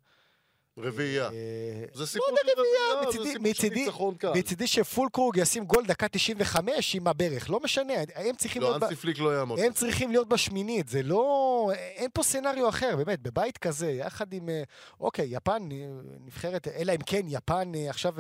[0.78, 1.24] רביעייה.
[1.24, 4.32] אה, זה סיפור לא של רביעייה, זה סיפור של ניצחון קל.
[4.34, 8.82] מצידי שפולקרוג ישים גול דקה 95 עם הברך, לא משנה, הם צריכים לא, להיות...
[8.82, 9.58] ב- אנסי פליק לא יעמוד.
[9.58, 11.70] הם צריכים להיות בשמינית, זה לא...
[11.74, 14.48] אין פה סצנריו אחר, באמת, בבית כזה, יחד עם...
[14.48, 14.62] אה,
[15.00, 15.86] אוקיי, יפן אה,
[16.26, 18.14] נבחרת, אלא אם כן יפן עכשיו.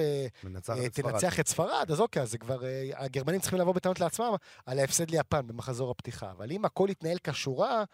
[0.92, 2.58] תנצח את ספרד, אז אוקיי, אז זה כבר...
[2.94, 4.34] הגרמנים צריכים לבוא בטענות לעצמם
[4.66, 6.30] על ההפסד ליפן במחזור הפתיחה.
[6.30, 7.84] אבל אם הכל יתנהל כשורה,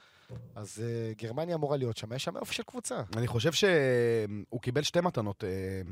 [0.54, 3.02] אז אה, גרמניה אמורה להיות שם, יש שם אופי של קבוצה.
[3.16, 5.48] אני חושב שהוא קיבל שתי מתנות אה,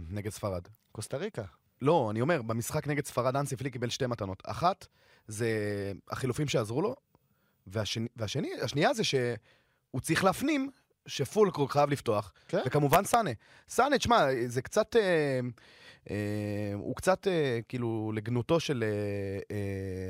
[0.09, 0.62] נגד ספרד.
[0.92, 1.44] קוסטה ריקה.
[1.83, 4.42] לא, אני אומר, במשחק נגד ספרד אנסי פליק קיבל שתי מתנות.
[4.46, 4.87] אחת,
[5.29, 5.48] זה
[6.11, 6.96] החילופים שעזרו לו,
[7.66, 10.70] והשני, והשני, השנייה זה שהוא צריך להפנים
[11.07, 12.61] שפולקרוק חייב לפתוח, כן.
[12.66, 13.31] וכמובן סאנה.
[13.68, 14.97] סאנה, תשמע, זה קצת...
[14.97, 15.41] אה,
[16.11, 19.57] אה, הוא קצת אה, כאילו לגנותו של אה,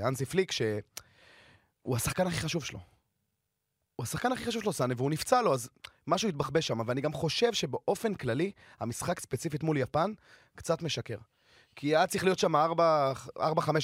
[0.00, 2.78] אה, אנסי פליק, שהוא השחקן הכי חשוב שלו.
[4.00, 5.68] הוא השחקן הכי חשוב שלו, סאנה, והוא נפצע לו, אז
[6.06, 10.12] משהו התבחבש שם, ואני גם חושב שבאופן כללי, המשחק ספציפית מול יפן,
[10.54, 11.16] קצת משקר.
[11.76, 12.60] כי היה צריך להיות שם 4-5-0.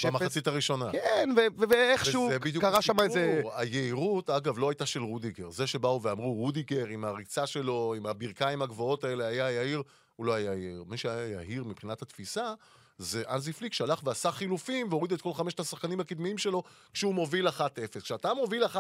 [0.06, 0.92] במחצית הראשונה.
[0.92, 1.28] כן,
[1.68, 3.42] ואיכשהו קרה שם איזה...
[3.54, 5.50] היהירות, אגב, לא הייתה של רודיגר.
[5.50, 9.82] זה שבאו ואמרו, רודיגר עם הריצה שלו, עם הברכיים הגבוהות האלה, היה יהיר,
[10.16, 10.84] הוא לא היה יהיר.
[10.88, 12.54] מי שהיה יהיר מבחינת התפיסה,
[12.99, 17.49] זה האנזי פליק שהלך ועשה חילופים והוריד את כל חמשת השחקנים הקדמיים שלו כשהוא מוביל
[17.49, 17.53] 1-0.
[18.01, 18.76] כשאתה מוביל 1-0,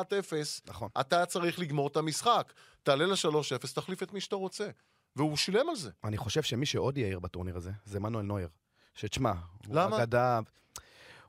[0.66, 0.88] נכון.
[1.00, 2.52] אתה צריך לגמור את המשחק.
[2.82, 4.68] תעלה ל-3-0, תחליף את מי שאתה רוצה.
[5.16, 5.90] והוא שילם על זה.
[6.04, 8.48] אני חושב שמי שעוד יאיר בטורניר הזה, זה מנואל נויר.
[8.94, 9.32] שתשמע,
[9.66, 9.76] הוא?
[9.80, 10.40] אגדה...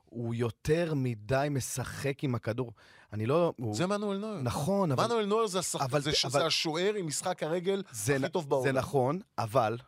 [0.04, 2.72] הוא יותר מדי משחק עם הכדור.
[3.12, 3.52] אני לא...
[3.58, 3.74] הוא...
[3.74, 4.40] זה מנואל נויר.
[4.42, 5.04] נכון, אבל...
[5.04, 5.80] מנואל נויר זה, השח...
[5.82, 6.24] אבל- זה, ש...
[6.24, 8.64] אבל- זה השוער עם משחק הרגל זה, הכי נ- טוב בעולם.
[8.64, 9.78] זה נכון, אבל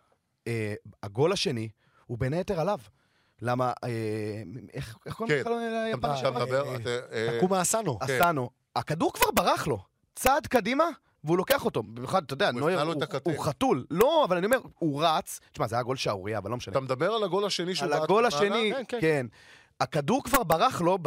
[0.47, 1.69] אה, הגול השני
[2.11, 2.79] הוא בין היתר עליו.
[3.43, 4.43] למה, אה,
[4.75, 5.51] איך קוראים כן.
[5.51, 5.57] לך
[5.95, 6.11] ליפן?
[6.11, 7.99] עכשיו אה, אה, תקומה אסנו.
[7.99, 8.17] כן.
[8.17, 8.51] אסנו.
[8.77, 9.79] הכדור כבר ברח לו.
[10.15, 10.85] צעד קדימה,
[11.25, 11.83] והוא לוקח אותו.
[11.83, 12.81] במיוחד, אתה יודע, נויר
[13.25, 13.87] הוא, חתול.
[13.91, 15.41] לא, אבל אני אומר, הוא רץ.
[15.53, 16.73] תשמע, זה היה גול שערורייה, אבל לא משנה.
[16.73, 18.27] אתה מדבר על הגול השני שהוא על הגול?
[18.27, 19.27] השני, כן, כן.
[19.81, 20.99] הכדור כבר ברח לו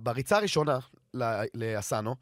[0.00, 0.78] בריצה הראשונה
[1.54, 2.14] לאסנו,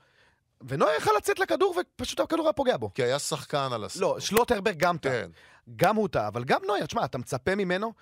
[0.69, 2.95] ונויה יכל לצאת לכדור ופשוט הכדור היה פוגע בו.
[2.95, 4.03] כי היה שחקן על הסוף.
[4.03, 5.13] לא, שלוטרברג גם טעה.
[5.13, 5.31] כן.
[5.77, 7.93] גם הוא טעה, אבל גם נויר, תשמע, אתה מצפה ממנו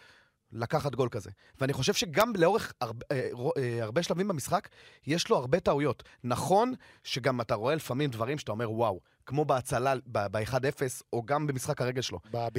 [0.53, 1.31] לקחת גול כזה.
[1.61, 4.69] ואני חושב שגם לאורך הרבה, אה, אה, הרבה שלבים במשחק,
[5.07, 6.03] יש לו הרבה טעויות.
[6.25, 6.75] נכון
[7.05, 10.57] שגם אתה רואה לפעמים דברים שאתה אומר, וואו, כמו בהצלה ב-1-0,
[11.13, 12.19] או גם במשחק הרגל שלו.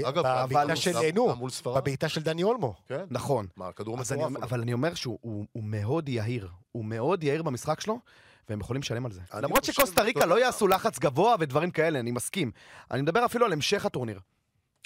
[0.09, 1.77] אגב, בבעיטה של גם- נו, גם מול ספרד.
[1.81, 2.73] בבעיטה של דני אולמו.
[2.87, 3.05] כן.
[3.09, 3.47] נכון.
[3.57, 3.69] מה,
[4.11, 4.43] אני, מטורף.
[4.43, 6.49] אבל אני אומר שהוא הוא, הוא מאוד יהיר.
[6.71, 7.99] הוא מאוד יהיר במשחק שלו,
[8.49, 9.21] והם יכולים לשלם על זה.
[9.33, 12.51] למרות שקוסטה ריקה לא יעשו לחץ גבוה ודברים כאלה, אני מסכים.
[12.91, 14.19] אני מדבר אפילו על המשך הטורניר.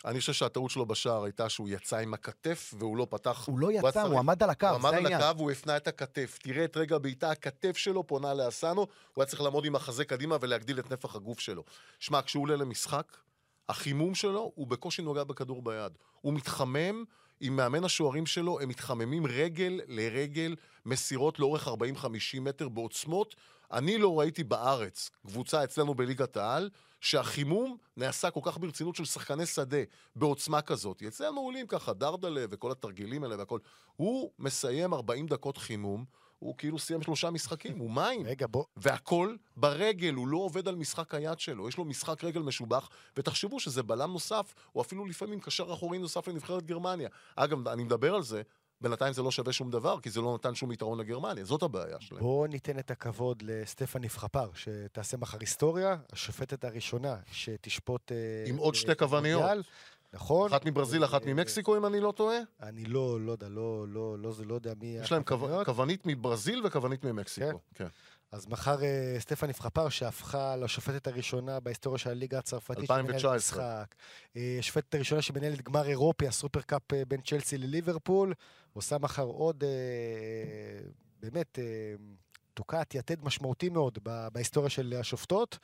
[0.06, 3.46] אני חושב שהטעות שלו בשער הייתה שהוא יצא עם הכתף והוא לא פתח.
[3.48, 5.22] הוא לא יצא, הוא עמד על הקו, הוא זה עמד על העניין.
[5.22, 6.38] הקו והוא הפנה את הכתף.
[6.42, 8.88] תראה את רגע הבעיטה, הכתף שלו פונה לאסנו, הוא
[9.24, 11.64] היה צריך לעמוד עם החזה קדימה ולהגדיל את נפח הגוף שלו.
[12.00, 13.18] שמע, כשהוא עולה למשחק,
[13.70, 15.92] החימום שלו, הוא בקושי נוגע בכדור ביד.
[16.22, 17.04] הוא מתחמם
[17.42, 21.72] עם מאמן השוערים שלו, הם מתחממים רגל לרגל, מסירות לאורך 40-50
[22.42, 23.36] מטר בעוצמות.
[23.72, 26.70] אני לא ראיתי בארץ קבוצה אצלנו בליגת העל,
[27.02, 29.78] שהחימום נעשה כל כך ברצינות של שחקני שדה,
[30.16, 31.04] בעוצמה כזאת.
[31.04, 33.60] אצלנו עולים ככה דרדלה וכל התרגילים האלה והכל.
[33.96, 36.06] הוא מסיים 40 דקות חימום,
[36.40, 38.26] הוא כאילו סיים שלושה משחקים, הוא מים.
[38.26, 42.42] רגע, בוא, והכל ברגל, הוא לא עובד על משחק היד שלו, יש לו משחק רגל
[42.42, 47.10] משובח, ותחשבו שזה בלם נוסף, או אפילו לפעמים קשר אחורי נוסף לנבחרת גרמניה.
[47.36, 48.42] אגב, אני מדבר על זה,
[48.82, 51.98] בינתיים זה לא שווה שום דבר, כי זה לא נתן שום יתרון לגרמניה, זאת הבעיה
[52.00, 52.22] שלהם.
[52.22, 58.12] בואו ניתן את הכבוד לסטפני פחפר, שתעשה מחר היסטוריה, השופטת הראשונה שתשפוט...
[58.12, 59.44] אה, עם עוד אה, שתי כווניות.
[60.14, 60.54] נכון.
[60.54, 62.38] אחת מברזיל, אחת אה, ממקסיקו, אם אני לא טועה.
[62.62, 64.98] אני לא, לא יודע, לא, לא, לא, לא יודע מי...
[65.02, 65.24] יש להם.
[65.66, 67.60] כוונית מברזיל וכוונית ממקסיקו.
[67.74, 67.88] כן.
[68.32, 72.80] אז מחר אה, סטפני פחפר, שהפכה לשופטת הראשונה בהיסטוריה של הליגה הצרפתית.
[72.92, 73.40] 2019.
[73.56, 73.96] שמנהלת משחק.
[74.38, 78.34] אה, השופטת הראשונה שמנהלת גמר אירופי, הסופר קאפ אה, בין צ'לסי לליברפול,
[78.74, 79.64] עושה מחר עוד,
[81.20, 81.60] באמת,
[82.54, 83.98] תוקעת יתד משמעותי מאוד
[84.34, 85.58] בהיסטוריה של השופטות.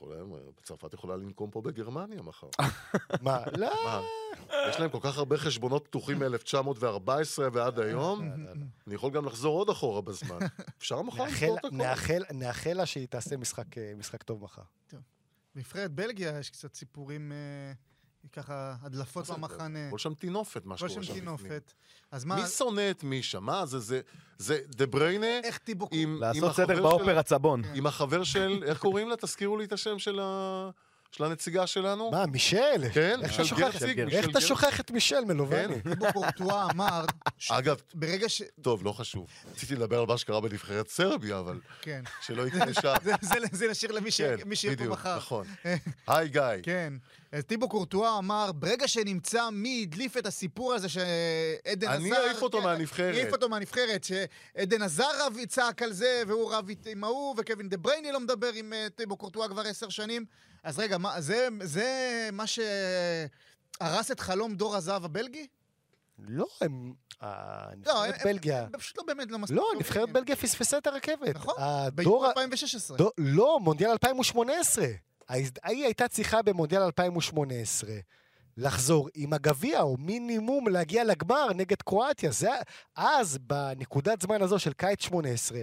[0.00, 0.16] יכולה-
[0.62, 2.46] צרפת יכולה לנקום פה בגרמניה מחר.
[3.22, 4.02] מה, לא?
[4.68, 7.08] יש להם כל כך הרבה חשבונות פתוחים מ-1914
[7.52, 8.32] ועד היום,
[8.86, 10.38] אני יכול גם לחזור עוד אחורה בזמן.
[10.78, 11.76] אפשר מחר לסגור את הכל.
[11.76, 12.22] נאחל-
[12.74, 13.92] לה שהיא תעשה משחק, אה,
[14.22, 14.62] טוב מחר.
[15.54, 17.72] בנבחרת בלגיה יש קצת סיפורים, אה,
[18.32, 19.30] ככה, הדלפות?
[19.30, 19.88] במחנה.
[19.88, 21.38] הכל שם טינופת, מה כל שקורה שם שם בפנים.
[21.38, 21.72] טינופת.
[22.10, 23.44] אז מה, מי שונא את מי שם?
[23.44, 24.00] מה זה, זה,
[24.38, 25.88] זה דה בריינה איך טיבו...
[25.92, 27.62] עם, עם לעשות סדר באופרה צבון.
[27.74, 29.16] עם החבר של, איך קוראים לה?
[29.16, 30.70] תזכירו לי את השם של, ה...
[31.10, 32.10] של הנציגה שלנו.
[32.10, 32.88] מה, מישל?
[32.92, 34.40] כן, איך אתה של שוכח- גרציג, מישל איך אתה.
[34.40, 35.82] שוכח את מישל מלובני?
[35.82, 35.90] כן.
[35.90, 37.04] טיבו קורטואה אמר,
[37.50, 38.42] אגב, ברגע ש...
[38.62, 39.26] טוב, לא חשוב.
[39.52, 42.02] רציתי לדבר על מה שקרה בנבחרת סרביה, אבל כן.
[42.20, 42.94] שלא יקרה לשם.
[43.52, 45.16] זה- נשאיר למי כן, שיהיה פה בדיוק, מחר.
[45.16, 45.46] נכון.
[46.08, 46.42] היי גיא.
[46.62, 46.92] כן.
[47.32, 51.96] אז טיבו קורטואה אמר, ברגע שנמצא מי הדליף את הסיפור הזה שעדן עזר...
[51.96, 53.14] אני אעיף אותו כן, מהנבחרת.
[53.14, 57.76] אעיף אותו מהנבחרת, שעדן עזר רב יצעק על זה, והוא רב עם ההוא, וקווין דה
[57.76, 60.24] ברייני לא מדבר עם אה, טיבו קורטואה כבר עשר שנים.
[60.62, 61.88] אז רגע, מה, זה, זה
[62.32, 65.46] מה שהרס את חלום דור הזהב הבלגי?
[66.18, 66.92] לא, הם...
[67.22, 68.62] אה, לא, נבחרת בלגיה.
[68.62, 69.66] הם פשוט לא באמת לא מספיק לא.
[69.78, 71.34] נבחרת בלגיה פספסה את הרכבת.
[71.34, 71.54] נכון,
[71.94, 72.96] ביורו 2016.
[72.96, 74.86] דו- לא, מונדיאל 2018.
[75.28, 77.90] ההזד- היא הייתה צריכה במונדיאל 2018
[78.56, 82.30] לחזור עם הגביע, או מינימום להגיע לגמר נגד קרואטיה.
[82.30, 82.50] זה,
[82.96, 85.58] אז, בנקודת זמן הזו של קיץ 18,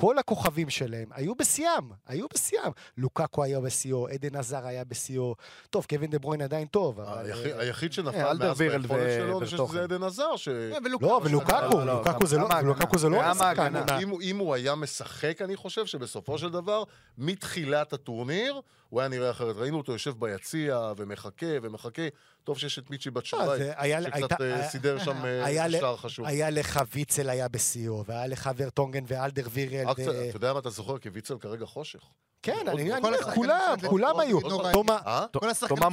[0.00, 2.70] כל הכוכבים שלהם היו בשיאם, היו בשיאם.
[2.96, 5.34] לוקקו היה בשיאו, עדן עזר היה בשיאו.
[5.70, 7.26] טוב, קווין דה ברוין עדיין טוב, אבל...
[7.26, 9.82] היחיד- אה, היחיד שנפל אה, מאז ביכולת שלו, אני חושב שזה.
[9.82, 10.48] עדן עזר, ש...
[10.48, 11.20] לא, ולוקקו,
[11.62, 13.34] לא, לא, לוקקו זה גם לא, לוקקו זה לא.
[13.34, 13.74] שחקן
[14.22, 16.82] אם הוא היה משחק, אני חושב שבסופו של דבר,
[17.18, 19.56] מתחילת הטורניר, הוא היה נראה אחרת.
[19.56, 22.02] ראינו אותו יושב ביציע ומחכה ומחכה.
[22.48, 25.96] טוב שיש את מיצ'י בת אה, שבעי, שקצת אה, היה- סידר שם אה, ל- שער
[25.96, 26.26] חשוב.
[26.26, 29.90] היה לך ויצל היה בשיאו, והיה לך ורטונגן ואלדר וירל.
[29.92, 30.02] אתה
[30.36, 30.98] יודע מה אתה זוכר?
[30.98, 32.00] כי ויצל כרגע חושך.
[32.42, 34.40] כן, אני אומר, כולם, כולם היו.
[35.68, 35.88] תומה-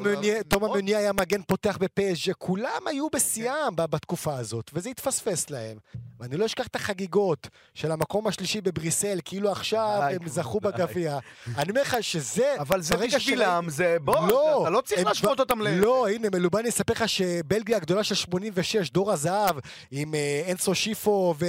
[0.00, 0.42] מוניה.
[0.48, 0.66] תומה.
[0.68, 5.76] מוניה- היה מגן פותח בפז'ה, כולם היו בשיאם ב- בתקופה הזאת, וזה התפספס להם.
[6.20, 10.60] ואני לא אשכח את החגיגות של המקום השלישי בבריסל, כאילו עכשיו הם זכו.
[10.60, 11.18] בגביע.
[11.58, 12.54] אני אומר לך שזה...
[12.58, 13.96] אבל זה בשבילם, זה...
[14.04, 15.68] בוא, לא, אתה לא צריך להשוות אותם ל...
[15.84, 19.56] לא, הנה, מלובני יספר לך שבלגיה הגדולה של 86, דור הזהב,
[19.90, 21.44] עם אה, אנסו שיפו ו-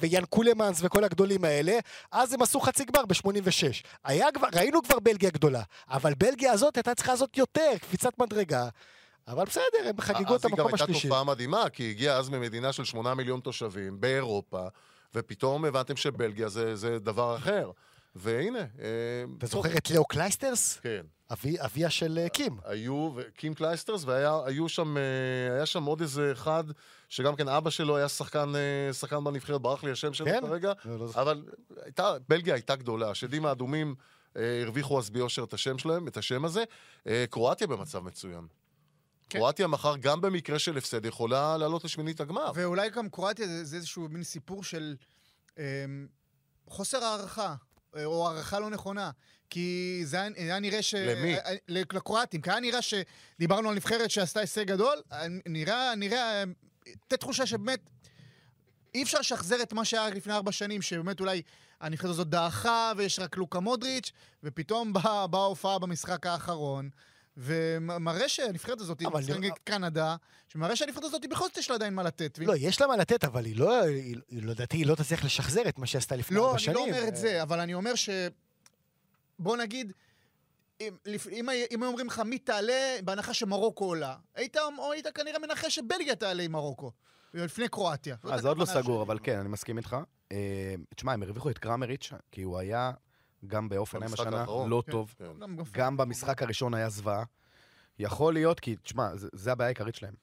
[0.00, 1.78] ויאן קולמנס וכל הגדולים האלה,
[2.12, 3.86] אז הם עשו חצי גמר ב-86.
[4.04, 8.68] היה כבר, ראינו כבר בלגיה גדולה, אבל בלגיה הזאת הייתה צריכה לעשות יותר, קפיצת מדרגה.
[9.28, 11.08] אבל בסדר, הם חגיגו את אז היא גם המקום הייתה השלישי.
[11.08, 14.66] תופעה מדהימה, כי הגיעה אז ממדינה של 8 מיליון תושבים באירופה,
[15.14, 17.70] ופתאום הבנתם שבלגיה זה, זה דבר אחר.
[18.16, 18.64] והנה, אה,
[19.38, 20.78] אתה זוכר את לאו קלייסטרס?
[20.82, 21.06] כן.
[21.32, 22.58] אבי- אביה של אה, קים.
[22.64, 25.02] היו, קים קלייסטרס, והיו שם, אה,
[25.54, 26.64] היה שם עוד איזה אחד,
[27.08, 30.40] שגם כן אבא שלו היה שחקן, אה, שחקן בנבחרת, ברח לי השם שלו כן?
[30.46, 31.10] כרגע, לא, לא.
[31.14, 31.44] אבל
[31.82, 33.94] הייתה, בלגיה הייתה גדולה, השדים האדומים
[34.36, 36.64] אה, הרוויחו אז ביושר את השם שלהם, את השם הזה.
[37.06, 38.46] אה, קרואטיה במצב מצוין.
[39.30, 39.38] כן.
[39.38, 42.52] קרואטיה מחר, גם במקרה של הפסד, יכולה לעלות לשמינית הגמר.
[42.54, 44.96] ואולי גם קרואטיה זה, זה איזשהו מין סיפור של
[45.58, 45.62] אמ,
[46.68, 47.54] חוסר הערכה, אה,
[48.04, 49.10] או הערכה לא נכונה.
[49.50, 50.94] כי זה היה, היה נראה ש...
[50.94, 51.36] למי?
[51.68, 52.40] לקרואטים.
[52.40, 56.44] כי היה נראה שדיברנו על נבחרת שעשתה הישג גדול, אה, נראה, נראה, אה,
[56.86, 57.80] לתת תחושה שבאמת
[58.94, 61.42] אי אפשר לשחזר את מה שהיה לפני ארבע שנים, שבאמת אולי
[61.80, 66.90] הנבחרת הזאת דעכה ויש רק לוקה מודריץ', ופתאום באה באה ההופעה במשחק האחרון.
[67.36, 70.16] ומראה שהנבחרת הזאת, אבל נגד קנדה,
[70.48, 72.38] שמראה שהנבחרת הזאת, בכל זאת יש לה עדיין מה לתת.
[72.38, 75.68] לא, יש לה מה לתת, אבל היא לא, היא- היא- לדעתי היא לא תצליח לשחזר
[75.68, 76.76] את מה שעשתה לפני לא, ארבע אני שנים.
[76.76, 78.08] לא אומר את זה, אבל אני אומר ש...
[79.38, 79.92] בוא נגיד,
[80.80, 86.16] אם, היו אומרים לך מי תעלה, בהנחה שמרוקו עולה, היית, או היית כנראה מנחש שבלגיה
[86.16, 86.90] תעלה עם מרוקו,
[87.34, 88.16] לפני קרואטיה.
[88.30, 89.02] אה, זה עוד לא סגור.
[89.02, 89.96] אבל כן, אני מסכים איתך.
[90.32, 92.90] אה, תשמע, הם הרוויחו את קרמריץ', כי הוא היה
[93.46, 94.70] גם באופנהיים במשחק השנה האחרון.
[94.70, 94.92] לא כן.
[94.92, 95.14] טוב.
[95.18, 95.24] כן.
[95.40, 97.24] גם, גם, גם במשחק הראשון היה זוועה.
[97.98, 100.14] יכול להיות, כי, תשמע, זה, זה הבעיה העיקרית שלהם.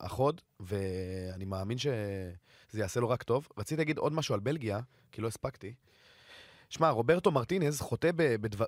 [0.00, 3.48] החוד, ואני מאמין שזה יעשה לו רק טוב.
[3.58, 4.80] רציתי להגיד עוד משהו על בלגיה,
[5.12, 5.74] כי לא הספקתי.
[6.68, 8.64] שמע, רוברטו מרטינז חוטא בדבר,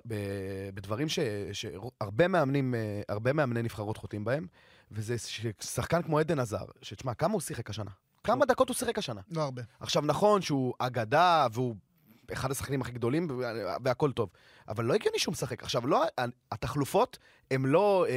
[0.73, 1.19] בדברים ש-
[1.53, 4.47] שהרבה מאמנים, אה, הרבה מאמני נבחרות חוטאים בהם,
[4.91, 5.15] וזה
[5.59, 7.91] שחקן כמו עדן הזאר, שתשמע, כמה הוא שיחק השנה?
[8.23, 9.21] כמה דקות הוא שיחק השנה?
[9.31, 9.61] לא הרבה.
[9.79, 11.75] עכשיו, נכון שהוא אגדה, והוא
[12.33, 13.53] אחד השחקנים הכי גדולים, וה-
[13.83, 14.29] והכל טוב,
[14.67, 15.63] אבל לא הגיוני שהוא משחק.
[15.63, 16.03] עכשיו, לא,
[16.51, 17.17] התחלופות
[17.51, 18.13] הן לא אה,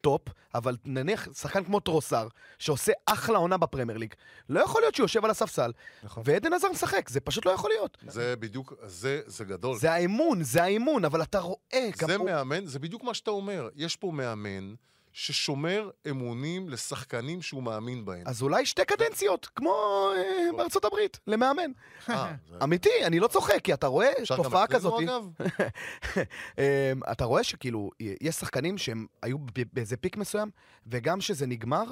[0.00, 0.22] top,
[0.54, 4.14] אבל נניח שחקן כמו טרוסאר, שעושה אחלה עונה בפרמייר ליג,
[4.48, 6.22] לא יכול להיות שהוא יושב על הספסל, נכון.
[6.26, 7.98] ועדן עזר משחק, זה פשוט לא יכול להיות.
[8.06, 9.76] זה בדיוק, זה, זה גדול.
[9.78, 12.26] זה האמון, זה האמון, אבל אתה רואה, זה הוא...
[12.26, 13.68] מאמן, זה בדיוק מה שאתה אומר.
[13.76, 14.74] יש פה מאמן
[15.12, 18.22] ששומר אמונים לשחקנים שהוא מאמין בהם.
[18.26, 19.74] אז אולי שתי קדנציות, כמו
[20.16, 20.22] אה,
[20.56, 21.70] בארצות הברית, למאמן.
[22.08, 25.02] אה, זה- אמיתי, אני לא צוחק, כי אתה רואה אפשר גם תופעה אצלנו, כזאת.
[25.02, 25.24] אגב?
[26.58, 26.64] אמ,
[27.12, 27.90] אתה רואה שכאילו,
[28.20, 30.50] יש שחקנים שהם היו ב- באיזה פיק מסוים,
[30.86, 31.84] וגם כשזה נגמר,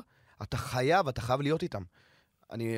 [0.43, 1.83] אתה חייב, אתה חייב להיות איתם.
[2.53, 2.77] אני...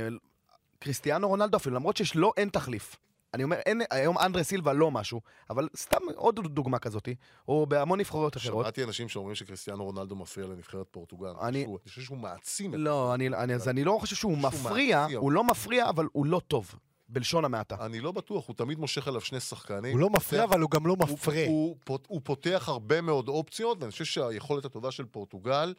[0.79, 2.97] קריסטיאנו רונלדו אפילו, למרות שיש לו אין תחליף.
[3.35, 5.21] אני אומר, אין, היום אנדרה סילבה לא משהו,
[5.51, 7.09] אבל סתם עוד דוגמה כזאת,
[7.49, 8.65] או בהמון נבחרות אחרות.
[8.65, 11.29] שמעתי אנשים שאומרים שקריסטיאנו רונלדו מפריע לנבחרת פורטוגל.
[11.43, 15.07] אני- חושב שהוא מעצים את לא, אני, אני, אז אני לא חושב שהוא מפריע.
[15.17, 16.75] הוא לא מפריע, אבל הוא לא טוב,
[17.09, 17.77] בלשון המעטה.
[17.87, 19.93] אני לא בטוח, הוא תמיד מושך אליו שני שחקנים.
[19.93, 21.45] הוא לא מפריע, פותח- אבל הוא גם לא הוא- מפרה.
[21.47, 25.75] הוא, פות- הוא פותח הרבה מאוד אופציות, ואני חושב שהיכולת הטובה של פורטוגל,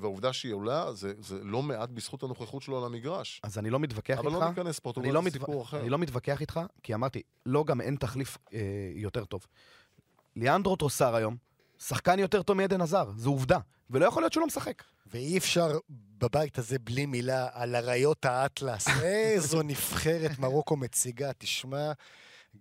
[0.00, 3.40] והעובדה שהיא עולה, זה, זה לא מעט בזכות הנוכחות שלו על המגרש.
[3.44, 4.40] אז אני לא מתווכח אבל איתך.
[4.40, 5.38] לא ניכנס, פורטוגל אני לא, זה מתו...
[5.38, 5.80] סיפור אחר.
[5.80, 8.60] אני לא מתווכח איתך, כי אמרתי, לא גם אין תחליף אה,
[8.94, 9.46] יותר טוב.
[10.36, 11.36] ליאנדרו טרוסר היום,
[11.78, 13.58] שחקן יותר טוב מעדן עזר, זו עובדה.
[13.90, 14.82] ולא יכול להיות שהוא לא משחק.
[15.06, 15.78] ואי אפשר
[16.18, 18.88] בבית הזה בלי מילה על אריות האטלס.
[19.02, 21.92] איזו נבחרת מרוקו מציגה, תשמע.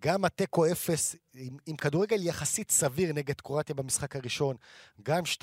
[0.01, 4.55] גם התיקו אפס, עם, עם כדורגל יחסית סביר נגד קרואטיה במשחק הראשון,
[5.03, 5.41] גם 2-0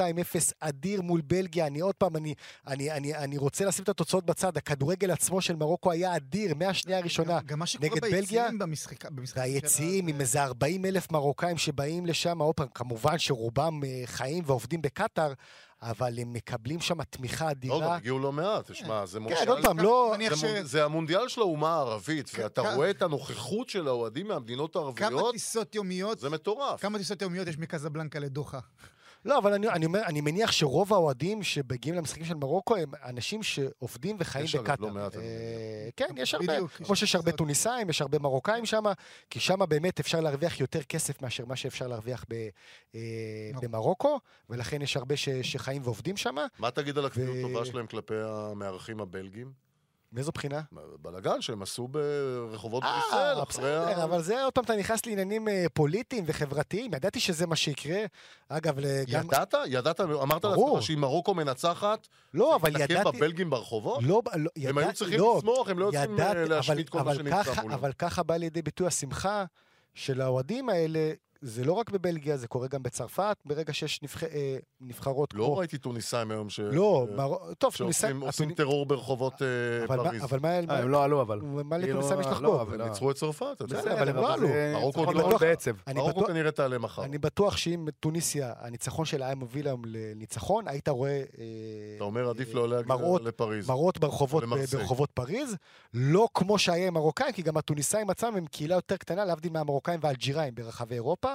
[0.60, 2.34] אדיר מול בלגיה, אני עוד פעם, אני,
[2.66, 6.98] אני, אני, אני רוצה לשים את התוצאות בצד, הכדורגל עצמו של מרוקו היה אדיר מהשנייה
[6.98, 7.40] הראשונה.
[7.46, 9.10] גם מה שקורה נגד בלגיה, ביציעים במשחק...
[9.10, 14.44] במשחק והיציעים עם איזה 40 אלף מרוקאים שבאים לשם, עוד פעם, כמובן שרובם אה, חיים
[14.46, 15.32] ועובדים בקטאר,
[15.82, 17.96] אבל הם מקבלים שם תמיכה לא, גם אדירה.
[17.96, 19.48] הגיעו לא מעט, תשמע, זה כן, מונדיאל...
[19.48, 20.14] עוד פעם, לא...
[20.62, 24.82] זה המונדיאל של האומה הערבית, כ- ואתה כ- רואה את הנוכחות של האוהדים מהמדינות כמה
[24.84, 26.80] הערביות, טיסות יומיות, זה מטורף.
[26.80, 28.58] כמה טיסות יומיות יש מקזבלנקה לדוחה?
[29.24, 33.42] לא, אבל אני, אני, אומר, אני מניח שרוב האוהדים שמגיעים למשחקים של מרוקו הם אנשים
[33.42, 34.86] שעובדים וחיים יש, אגב, בקטאר.
[34.86, 36.52] לא מעט, אה, כן, יש הרבה.
[36.52, 36.70] בדיוק.
[36.70, 38.84] כמו שיש הרבה טוניסאים, יש הרבה מרוקאים שם,
[39.30, 42.48] כי שם באמת אפשר להרוויח יותר כסף מאשר מה שאפשר להרוויח ב,
[42.94, 43.00] אה,
[43.52, 43.68] מרוקו.
[43.68, 44.20] במרוקו,
[44.50, 46.36] ולכן יש הרבה ש, שחיים ועובדים שם.
[46.58, 49.52] מה תגיד על הכפיות ו- טובה שלהם כלפי המארחים הבלגים?
[50.12, 50.60] מאיזו בחינה?
[51.02, 54.04] בלאגן שהם עשו ברחובות אה, אחרי בסדר.
[54.04, 58.04] אבל זה עוד פעם, אתה נכנס לעניינים אה, פוליטיים וחברתיים, ידעתי שזה מה שיקרה.
[58.48, 58.76] אגב,
[59.10, 59.24] גם...
[59.26, 59.54] ידעת?
[59.66, 60.00] ידעת?
[60.00, 60.44] אמרת.
[60.44, 63.18] לעצמך שאם מרוקו מנצחת, לא, אבל ידעתי...
[63.18, 64.02] בבלגים ברחובות?
[64.02, 67.14] לא, לא, הם היו צריכים לא, לשמוח, הם לא ידעתי, אה, להשמיט כל אבל, מה
[67.14, 67.74] שנמצא מולם.
[67.74, 69.44] אבל ככה בא לידי ביטוי השמחה
[69.94, 71.12] של האוהדים האלה.
[71.44, 74.24] זה לא רק בבלגיה, זה קורה גם בצרפת, ברגע שיש נבח...
[74.24, 75.56] אה, נבחרות לא כמו...
[75.56, 76.60] ראיתי טוניסאים היום ש...
[76.60, 77.28] לא, אה, מר...
[77.54, 78.20] טוב, שעושים טוניסאים...
[78.20, 80.24] עושים הטוני- טרור ברחובות אה, אבל מה- פריז.
[80.24, 80.56] אבל מה...
[80.56, 81.40] אה, מה- הם לא עלו, אבל.
[81.40, 82.60] מה כאילו, לטוניסאים יש לא, לחגוג?
[82.60, 82.84] אבל הם לא.
[82.88, 83.78] ניצחו את צרפת, אתה יודע.
[83.80, 84.48] בסדר, אבל הם לא עלו.
[84.74, 85.30] מרוקו לא-
[85.94, 87.04] מרוקו כנראה תעלה מחר.
[87.04, 91.10] אני בטוח שאם טוניסיה, הניצחון שלה היה מוביל היום לניצחון, היית רואה...
[91.10, 91.24] אה,
[91.96, 93.68] אתה אומר עדיף אה, לא להגיע לפריז.
[93.68, 93.98] מראות.
[93.98, 95.56] ברחובות פריז,
[95.94, 100.00] לא כמו שהיה עם מרוקאים, כי גם הטוניסאים עצמם הם קהילה יותר קטנה, להבדיל מהמרוקאים
[100.02, 101.31] והאלג'יראים ברחבי אירופה,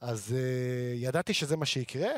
[0.00, 0.34] אז uh,
[0.94, 2.08] ידעתי שזה מה שיקרה,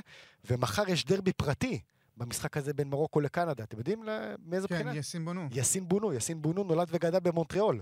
[0.45, 1.81] ומחר יש דרבי פרטי
[2.17, 3.65] במשחק הזה בין מרוקו לקנדה.
[3.65, 4.05] אתם יודעים
[4.47, 4.97] מאיזו כן, בחינה?
[4.97, 5.49] יסין בונו.
[5.53, 7.81] יאסין בונו, יאסין בונו נולד וגדל במונטריאול.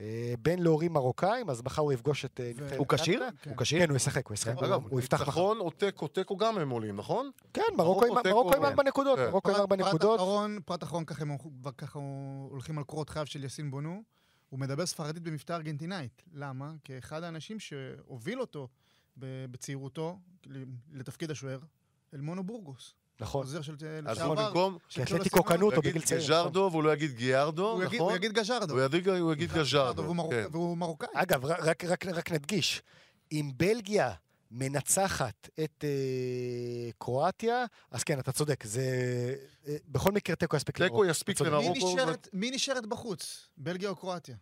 [0.00, 3.18] אה, בן להורים מרוקאים, אז מחר הוא יפגוש את אה, נבחרת הוא כשיר?
[3.18, 3.30] קנדה.
[3.44, 3.80] הוא כשיר?
[3.80, 4.62] כן, הוא ישחק, הוא ישחק.
[4.62, 5.24] אגב, הוא יפתח מחר.
[5.24, 7.30] ניצחון או תיקו, תיקו גם הם עולים, נכון?
[7.54, 8.64] כן, מרוקו עם- מרוקו עם כן.
[8.64, 9.30] ארבע נקודות, כן.
[9.30, 10.20] מרוקו עם ארבע נקודות.
[10.64, 11.36] פרט אחרון, ככה הם
[12.50, 14.02] הולכים על קורות חייו של יסין בונו.
[14.50, 16.22] הוא מדבר ספרדית במבטא ארגנטינאית.
[16.34, 16.72] למה?
[16.84, 18.68] כי אחד האנשים שהוביל אותו
[19.16, 20.18] בצעירותו
[20.92, 21.58] לתפקיד השוער,
[22.14, 22.94] אלמונו בורגוס.
[23.20, 23.42] נכון.
[23.42, 23.76] עוזר של
[24.06, 24.26] אז לשעבר.
[24.40, 25.42] הוא במקום, כי אתלטיקו.
[25.44, 26.20] קנו אותו הוא יגיד בגיל צעיר.
[26.20, 28.10] גז'רדו והוא לא יגיד גיארדו, הוא יגיד- נכון?
[28.10, 28.74] הוא יגיד גז'רדו.
[28.74, 30.02] הוא יגיד- הוא יגיד גז'רדו.
[30.02, 30.46] והוא כן.
[30.52, 31.08] והוא מרוקאי.
[31.14, 32.82] אגב, רק נדגיש,
[33.32, 34.12] אם בלגיה
[34.50, 38.82] מנצחת את אה, קרואטיה, אז כן, אתה צודק, זה...
[39.68, 41.40] אה, בכל מקרה תיקו יספיק תיקו יספיק.
[41.40, 43.48] נשארת- מי נשארת בחוץ?
[43.56, 44.36] בלגיה או קרואטיה?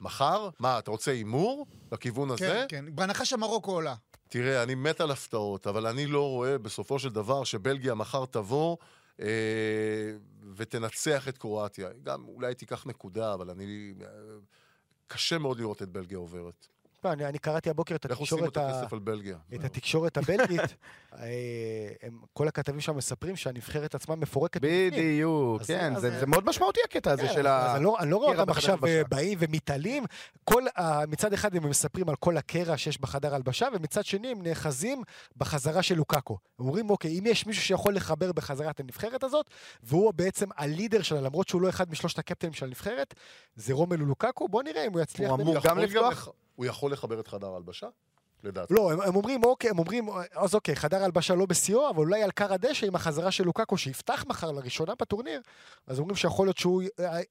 [0.00, 0.48] מחר?
[0.58, 2.64] מה, אתה רוצה הימור לכיוון הזה?
[2.68, 2.94] כן, כן.
[2.96, 3.94] בהנחה שמרוקו עולה.
[4.28, 8.76] תראה, אני מת על הפתעות, אבל אני לא רואה בסופו של דבר שבלגיה מחר תבוא
[9.20, 9.26] אה,
[10.56, 11.88] ותנצח את קרואטיה.
[12.02, 13.94] גם אולי תיקח נקודה, אבל אני...
[14.00, 14.06] אה,
[15.06, 16.66] קשה מאוד לראות את בלגיה עוברת.
[17.04, 18.82] לא, אני, אני קראתי הבוקר את התקשורת, ה...
[19.54, 20.60] את התקשורת הבלגית,
[21.18, 21.28] אה,
[22.02, 24.60] הם, כל הכתבים שם מספרים שהנבחרת עצמה מפורקת.
[24.62, 27.76] בדיוק, אז- כן, אז- זה זה מאוד משמעותי הקטע הזה כן, של אז ה...
[27.76, 28.86] אני לא, אני לא רואה אותם עכשיו.
[28.86, 30.04] אה, באים ומתעלים.
[30.44, 30.62] כל,
[31.08, 35.02] מצד אחד הם מספרים על כל הקרע שיש בחדר הלבשה, ומצד שני הם נאחזים
[35.36, 36.38] בחזרה של לוקאקו.
[36.58, 39.50] הם אומרים, אוקיי, אם יש מישהו שיכול לחבר בחזרה את הנבחרת הזאת,
[39.82, 43.14] והוא בעצם הלידר שלה, למרות שהוא לא אחד משלושת הקפטנים של הנבחרת,
[43.56, 45.30] זה רומלו לוקאקו, בוא נראה אם הוא יצליח.
[45.30, 45.40] הוא.
[45.42, 46.28] אמור גם לפתוח?
[46.58, 47.86] הוא יכול לחבר את חדר ההלבשה?
[48.44, 48.74] לדעתי.
[48.74, 52.22] לא, הם, הם אומרים, אוקיי, הם אומרים, אז אוקיי, חדר הלבשה לא בשיאו, אבל אולי
[52.22, 55.40] על קר הדשא עם החזרה של לוקאקו, שיפתח מחר לראשונה בטורניר,
[55.86, 56.82] אז אומרים שיכול להיות שהוא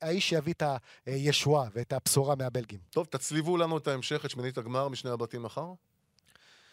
[0.02, 0.64] האיש שיביא את
[1.06, 2.80] הישועה ואת הבשורה מהבלגים.
[2.90, 5.74] טוב, תצליבו לנו את ההמשך, את שמינית הגמר משני הבתים מחר.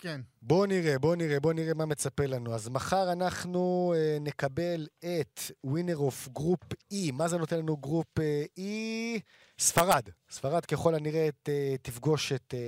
[0.04, 0.20] כן.
[0.42, 2.54] בואו נראה, בואו נראה, בואו נראה מה מצפה לנו.
[2.54, 6.60] אז מחר אנחנו אה, נקבל את winner of group
[6.92, 7.12] E.
[7.12, 9.20] מה זה נותן לנו group אה, E?
[9.58, 10.02] ספרד.
[10.30, 11.48] ספרד ככל הנראה ת,
[11.82, 12.60] תפגוש את, אה,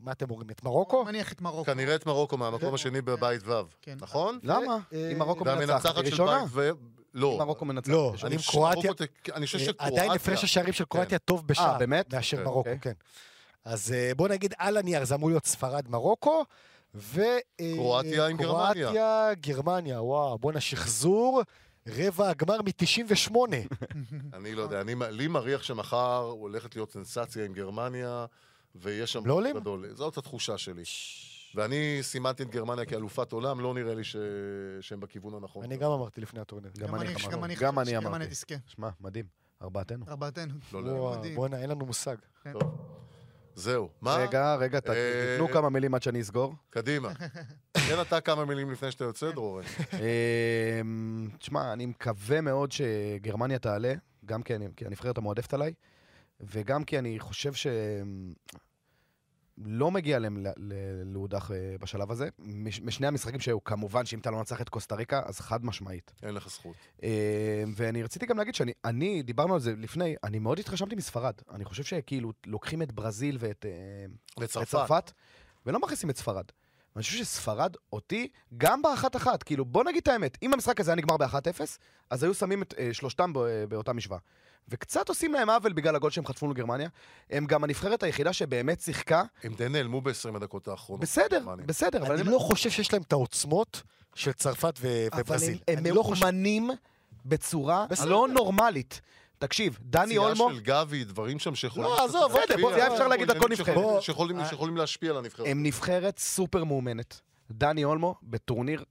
[0.00, 0.50] מה אתם אומרים?
[0.50, 1.04] את מרוקו?
[1.04, 1.64] מניח את מרוקו.
[1.64, 3.96] כנראה את מרוקו מהמקום השני בבית ו', כן.
[4.00, 4.38] נכון?
[4.42, 4.78] למה?
[4.92, 6.38] אה, אם מרוקו מנצחת, והמנצחת של ראשונה.
[6.44, 6.70] בית ו...
[7.14, 7.36] לא.
[7.38, 7.92] מרוקו מנצחת.
[7.92, 8.26] לא, ראשונה.
[8.28, 9.96] אני עם חושב קרואטיה- שמרוקו ת- אני חושב אה, שקרואטיה...
[10.02, 11.72] עדיין הפרש השערים של קרואטיה טוב בשער.
[11.72, 12.14] אה, באמת?
[12.14, 12.42] מאשר כן.
[12.44, 12.78] מרוקו, אוקיי.
[12.80, 12.92] כן.
[13.64, 16.44] אז אה, בוא נגיד על הנייר, זה אמור להיות ספרד-מרוקו,
[16.94, 17.20] ו...
[17.60, 18.72] אה, קרואטיה עם גרמניה.
[18.74, 21.42] קרואטיה, גרמניה, וואו, בואנה, שחזור,
[21.88, 23.34] רבע הגמר מ-98.
[24.36, 28.26] אני לא יודע, אני, לי מריח שמחר הולכת להיות סנסציה עם גרמניה,
[28.74, 29.26] ויש שם...
[29.26, 29.56] לא עולים?
[29.92, 30.82] זאת התחושה שלי.
[31.54, 34.16] ואני סימנתי את גרמניה כאלופת עולם, לא נראה לי ש...
[34.80, 35.64] שהם בכיוון הנכון.
[35.64, 36.70] אני גם אמרתי לפני הטורניר.
[36.78, 37.54] גם אני אמרתי.
[37.60, 38.34] גם אני אמרתי.
[38.66, 39.24] שמע, מדהים.
[39.62, 40.04] ארבעתנו.
[40.08, 40.54] ארבעתנו.
[40.72, 41.14] לא, לא.
[41.18, 41.34] מדהים.
[41.34, 42.16] בואנה, אין לנו מושג.
[43.60, 43.88] זהו.
[44.00, 44.16] מה?
[44.16, 46.54] רגע, רגע, אה, תנו כמה מילים עד שאני אסגור.
[46.70, 47.12] קדימה.
[47.88, 49.64] תן אתה כמה מילים לפני שאתה יוצא, דרורן.
[50.80, 53.92] אמ, תשמע, אני מקווה מאוד שגרמניה תעלה,
[54.24, 55.72] גם כי אני- כי הנבחרת המועדפת עליי,
[56.40, 57.66] וגם כי אני חושב ש...
[59.64, 60.46] לא מגיע להם
[61.04, 62.28] להודח אה, בשלב הזה.
[62.38, 66.12] מש- משני המשחקים שהיו, כמובן שאם אתה לא נצח את קוסטה ריקה, אז חד משמעית.
[66.22, 66.74] אין לך זכות.
[67.02, 71.34] אה, ואני רציתי גם להגיד שאני, אני, דיברנו על זה לפני, אני מאוד התרשמתי מספרד.
[71.50, 73.66] אני חושב שכאילו לוקחים את ברזיל ואת
[74.40, 74.46] אה.
[74.66, 75.12] צרפת,
[75.66, 76.44] ולא מכניסים את ספרד.
[76.96, 78.28] ואני חושב שספרד, אותי,
[78.58, 81.60] גם באחת-אחת, כאילו, בוא נגיד את האמת, אם המשחק הזה היה נגמר ב-1-0,
[82.10, 84.18] אז היו שמים את אה, שלושתם בא, באותה משוואה.
[84.68, 86.88] וקצת עושים להם עוול בגלל הגול שהם חטפו לגרמניה.
[87.30, 89.22] הם גם הנבחרת היחידה שבאמת שיחקה.
[89.44, 91.00] הם די נעלמו ב-20 הדקות האחרונות.
[91.02, 91.66] בסדר, גרמניה.
[91.66, 93.82] בסדר, אני אני- לא חושב שיש להם את העוצמות
[94.14, 95.58] של צרפת ו- אבל וברזיל.
[95.68, 96.22] הם, הם לא חושב...
[96.24, 96.70] מאומנים
[97.26, 98.08] בצורה בסדר.
[98.08, 99.00] לא נורמלית.
[99.40, 101.88] תקשיב, דני פציעה אולמו, של גבי, דברים שם שיכולים...
[101.90, 103.66] לא, עזוב, בסדר, זה היה אפשר להגיד על כל עניינים נבחרת.
[104.00, 104.44] שיכולים- בוא.
[104.46, 105.46] שיכולים- להשפיע על הנבחרת.
[105.48, 107.20] הם נבחרת סופר מאומנת.
[107.50, 108.84] דני אולמו בטורניר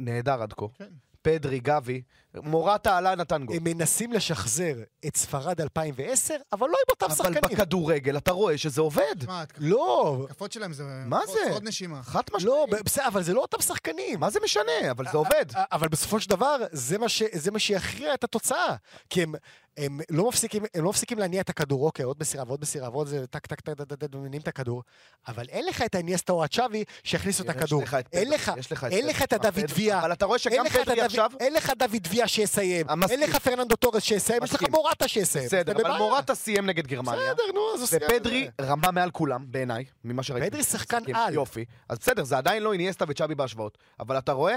[0.00, 0.66] נהדר עד כה.
[0.78, 0.88] כן.
[1.22, 2.02] פדרי, גבי,
[2.34, 3.56] מורטה עלה נתן גול.
[3.56, 4.74] הם מנסים לשחזר
[5.06, 7.40] את ספרד 2010, אבל לא עם אותם אבל שחקנים.
[7.58, 9.14] בכדורגל אתה רואה שזה עובד.
[9.58, 10.84] לא, התקפות שלהם זה...
[11.06, 11.52] מה זה?
[11.52, 12.02] עוד נשימה.
[12.02, 12.84] חד לא, משמעית.
[12.84, 14.20] בסדר, אבל זה לא אותם שחקנים.
[14.20, 14.90] מה זה משנה?
[14.90, 15.44] אבל זה עובד.
[15.72, 18.76] אבל בסופו של דבר, זה מה, ש, זה מה שיכריע את התוצאה.
[19.10, 19.24] כי
[19.80, 23.06] הם, לא מפסיקים, הם לא מפסיקים להניע את הכדור, אוקיי, עוד מסירה ועוד מסירה ועוד
[23.06, 24.82] זה, טק, טק, טק, טק, טק, ומניעים את הכדור,
[25.28, 27.82] אבל אין לך את האינייסטה או הצ'אבי שיכניסו את הכדור.
[28.12, 28.52] אין לך,
[28.90, 29.06] אין.
[29.06, 30.00] לך את הדוד ויה.
[30.00, 31.30] אבל אתה רואה שגם פדרי עכשיו...
[31.40, 32.86] אין לך דוד ויה שיסיים.
[33.10, 34.62] אין לך פרננדו טורס שיסיים, יש לך.
[34.70, 35.46] מורטה שיסיים.
[35.46, 35.98] בסדר, אבל.
[35.98, 37.34] מורטה סיים נגד גרמניה.
[37.34, 38.02] בסדר, נו, אז הוא סיים.
[38.04, 40.50] ופדרי רמה מעל כולם, בעיניי, ממה שראיתי.
[40.50, 41.02] פדרי שחקן.
[41.14, 41.34] על.
[41.34, 41.64] יופי.
[41.88, 43.78] אז בסדר, זה עדיין לא אינייסטה וצ'אבי בהשוואות.
[44.00, 44.56] אבל אתה רואה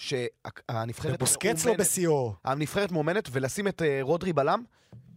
[0.00, 2.34] שהנבחרת בוסקץ לא בשיאו.
[2.44, 4.62] הנבחרת מאומנת, ולשים את אה, רודרי בלם,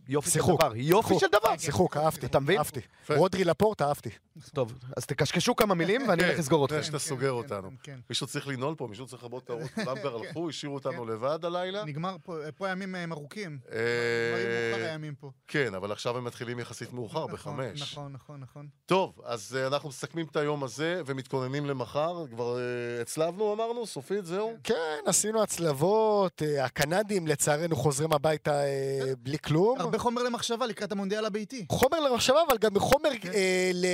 [0.08, 0.62] יופי של שיחוק.
[0.62, 0.72] דבר.
[0.76, 1.20] יופי שיחוק.
[1.20, 1.58] של דבר.
[1.58, 2.26] שיחוק, אהבתי.
[2.26, 2.58] אתה מבין?
[2.58, 2.80] אהבתי.
[3.04, 3.16] יפה.
[3.16, 4.10] רודרי לפורט, אהבתי.
[4.54, 6.76] טוב, אז תקשקשו כמה מילים ואני הולך לסגור אתכם.
[6.76, 7.70] לפני שאתה כן, סוגר כן, אותנו.
[7.70, 8.00] כן, כן.
[8.10, 9.70] מישהו צריך לנעול פה, מישהו צריך לכבות את הראש.
[9.76, 11.86] כולם כבר הלכו, השאירו אותנו לבד הלילה.
[11.86, 13.60] נגמר פה, פה ימים אה, ארוכים.
[13.72, 15.14] אה, הימים.
[15.48, 17.82] כן, אבל עכשיו הם מתחילים יחסית מאוחר, נכון, בחמש.
[17.82, 18.68] נכון, נכון, נכון.
[18.86, 22.28] טוב, אז אה, אנחנו מסכמים את היום הזה ומתכוננים למחר.
[22.28, 23.86] כבר אה, הצלבנו, אמרנו?
[23.86, 24.54] סופית, זהו?
[24.64, 29.93] כן, עשינו הצלבות, אה, הקנדים לצערנו חוזרים הביתה אה, בלי כלום.
[29.94, 31.66] הרבה חומר למחשבה לקראת המונדיאל הביתי.
[31.70, 33.32] חומר למחשבה, אבל גם חומר כן.
[33.34, 33.86] אה, ל-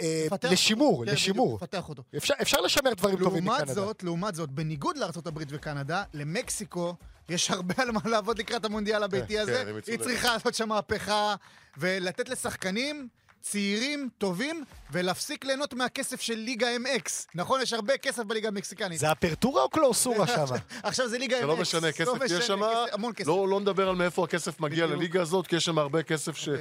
[0.00, 1.04] אה, לשימור.
[1.06, 1.54] כן, לשימור.
[1.56, 2.02] לפתח אותו.
[2.42, 3.74] אפשר לשמר דברים טובים לעומת מקנדה.
[3.74, 6.94] זאת, לעומת זאת, בניגוד לארה"ב וקנדה, למקסיקו
[7.28, 9.60] יש הרבה על מה לעבוד לקראת המונדיאל הביתי כן, הזה.
[9.68, 11.34] הם יצאו היא צריכה לעשות שם מהפכה
[11.78, 13.08] ולתת לשחקנים
[13.40, 17.10] צעירים, טובים, ולהפסיק ליהנות מהכסף של ליגה MX.
[17.34, 18.98] נכון, יש הרבה כסף בליגה המקסיקנית.
[18.98, 20.44] זה אפרטורה או קלאוסורה שם?
[20.82, 21.40] עכשיו זה ליגה MX.
[21.40, 22.60] זה לא משנה, כסף יש משנה, שם.
[22.92, 23.28] המון כסף.
[23.28, 24.86] לא לא נדבר על מאיפה הכסף מגיע.
[24.86, 26.52] לליגה הזאת, כי יש שם הרבה כסף תנו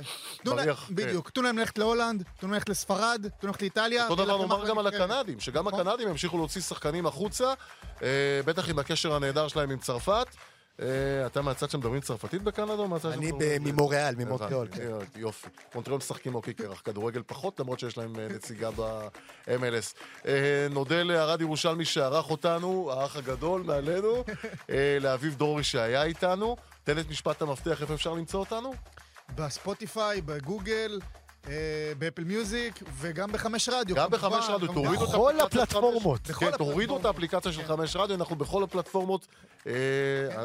[0.55, 0.85] להם- שמריח.
[0.87, 0.95] כן.
[0.95, 1.29] בדיוק.
[1.29, 4.07] תנו להם ללכת להולנד, תנו להם ללכת לספרד, תנו להם ללכת לאיטליה.
[4.07, 4.87] אותו דבר נאמר גם על.
[4.87, 5.87] הקנדים, שגם נכון.
[5.87, 7.53] הקנדים ימשיכו להוציא שחקנים החוצה,
[8.01, 8.07] אה,
[8.45, 10.25] בטח עם הקשר הנהדר שלהם עם צרפת.
[10.81, 10.85] אה,
[11.25, 14.67] אתה מהצד שמדברים צרפתית בקנדה או מהצד אני שמדברים- ב- ממוריאל, ממונטריאול.
[14.71, 14.81] כן.
[14.81, 15.47] אה, יופי.
[15.75, 20.25] מונטריאול משחקים אוקי קרח, כדורגל פחות, למרות שיש להם אה, נציגה ב-MLS.
[20.69, 24.23] נודה לערד ירושלמי שערך אותנו, האח הגדול מעלינו,
[25.01, 26.55] לאביב דרורי שהיה איתנו.
[26.83, 28.73] תן את משפט המפתח, איפה אפשר למצוא אותנו?
[29.35, 30.99] בספוטיפיי, בגוגל,
[31.97, 33.95] באפל מיוזיק, וגם בחמש רדיו.
[33.95, 34.73] גם בחמש רדיו.
[34.73, 36.19] תורידו את בכל האפליקציה של הפלטפורמות.
[36.27, 37.05] חמש- בכל כן, תורידו את הפלטפורמות.
[37.05, 37.67] האפליקציה של כן.
[37.67, 39.27] חמש רדיו, אנחנו בכל הפלטפורמות
[39.67, 39.73] אה,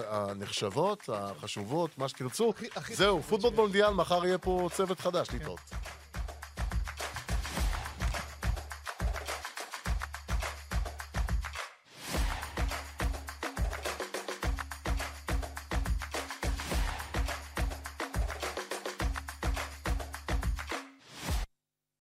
[0.09, 2.53] הנחשבות, החשובות, מה שתרצו.
[2.93, 3.53] זהו, פוטבול.
[3.55, 5.61] מונדיאל, מחר יהיה פה צוות חדש, להתראות.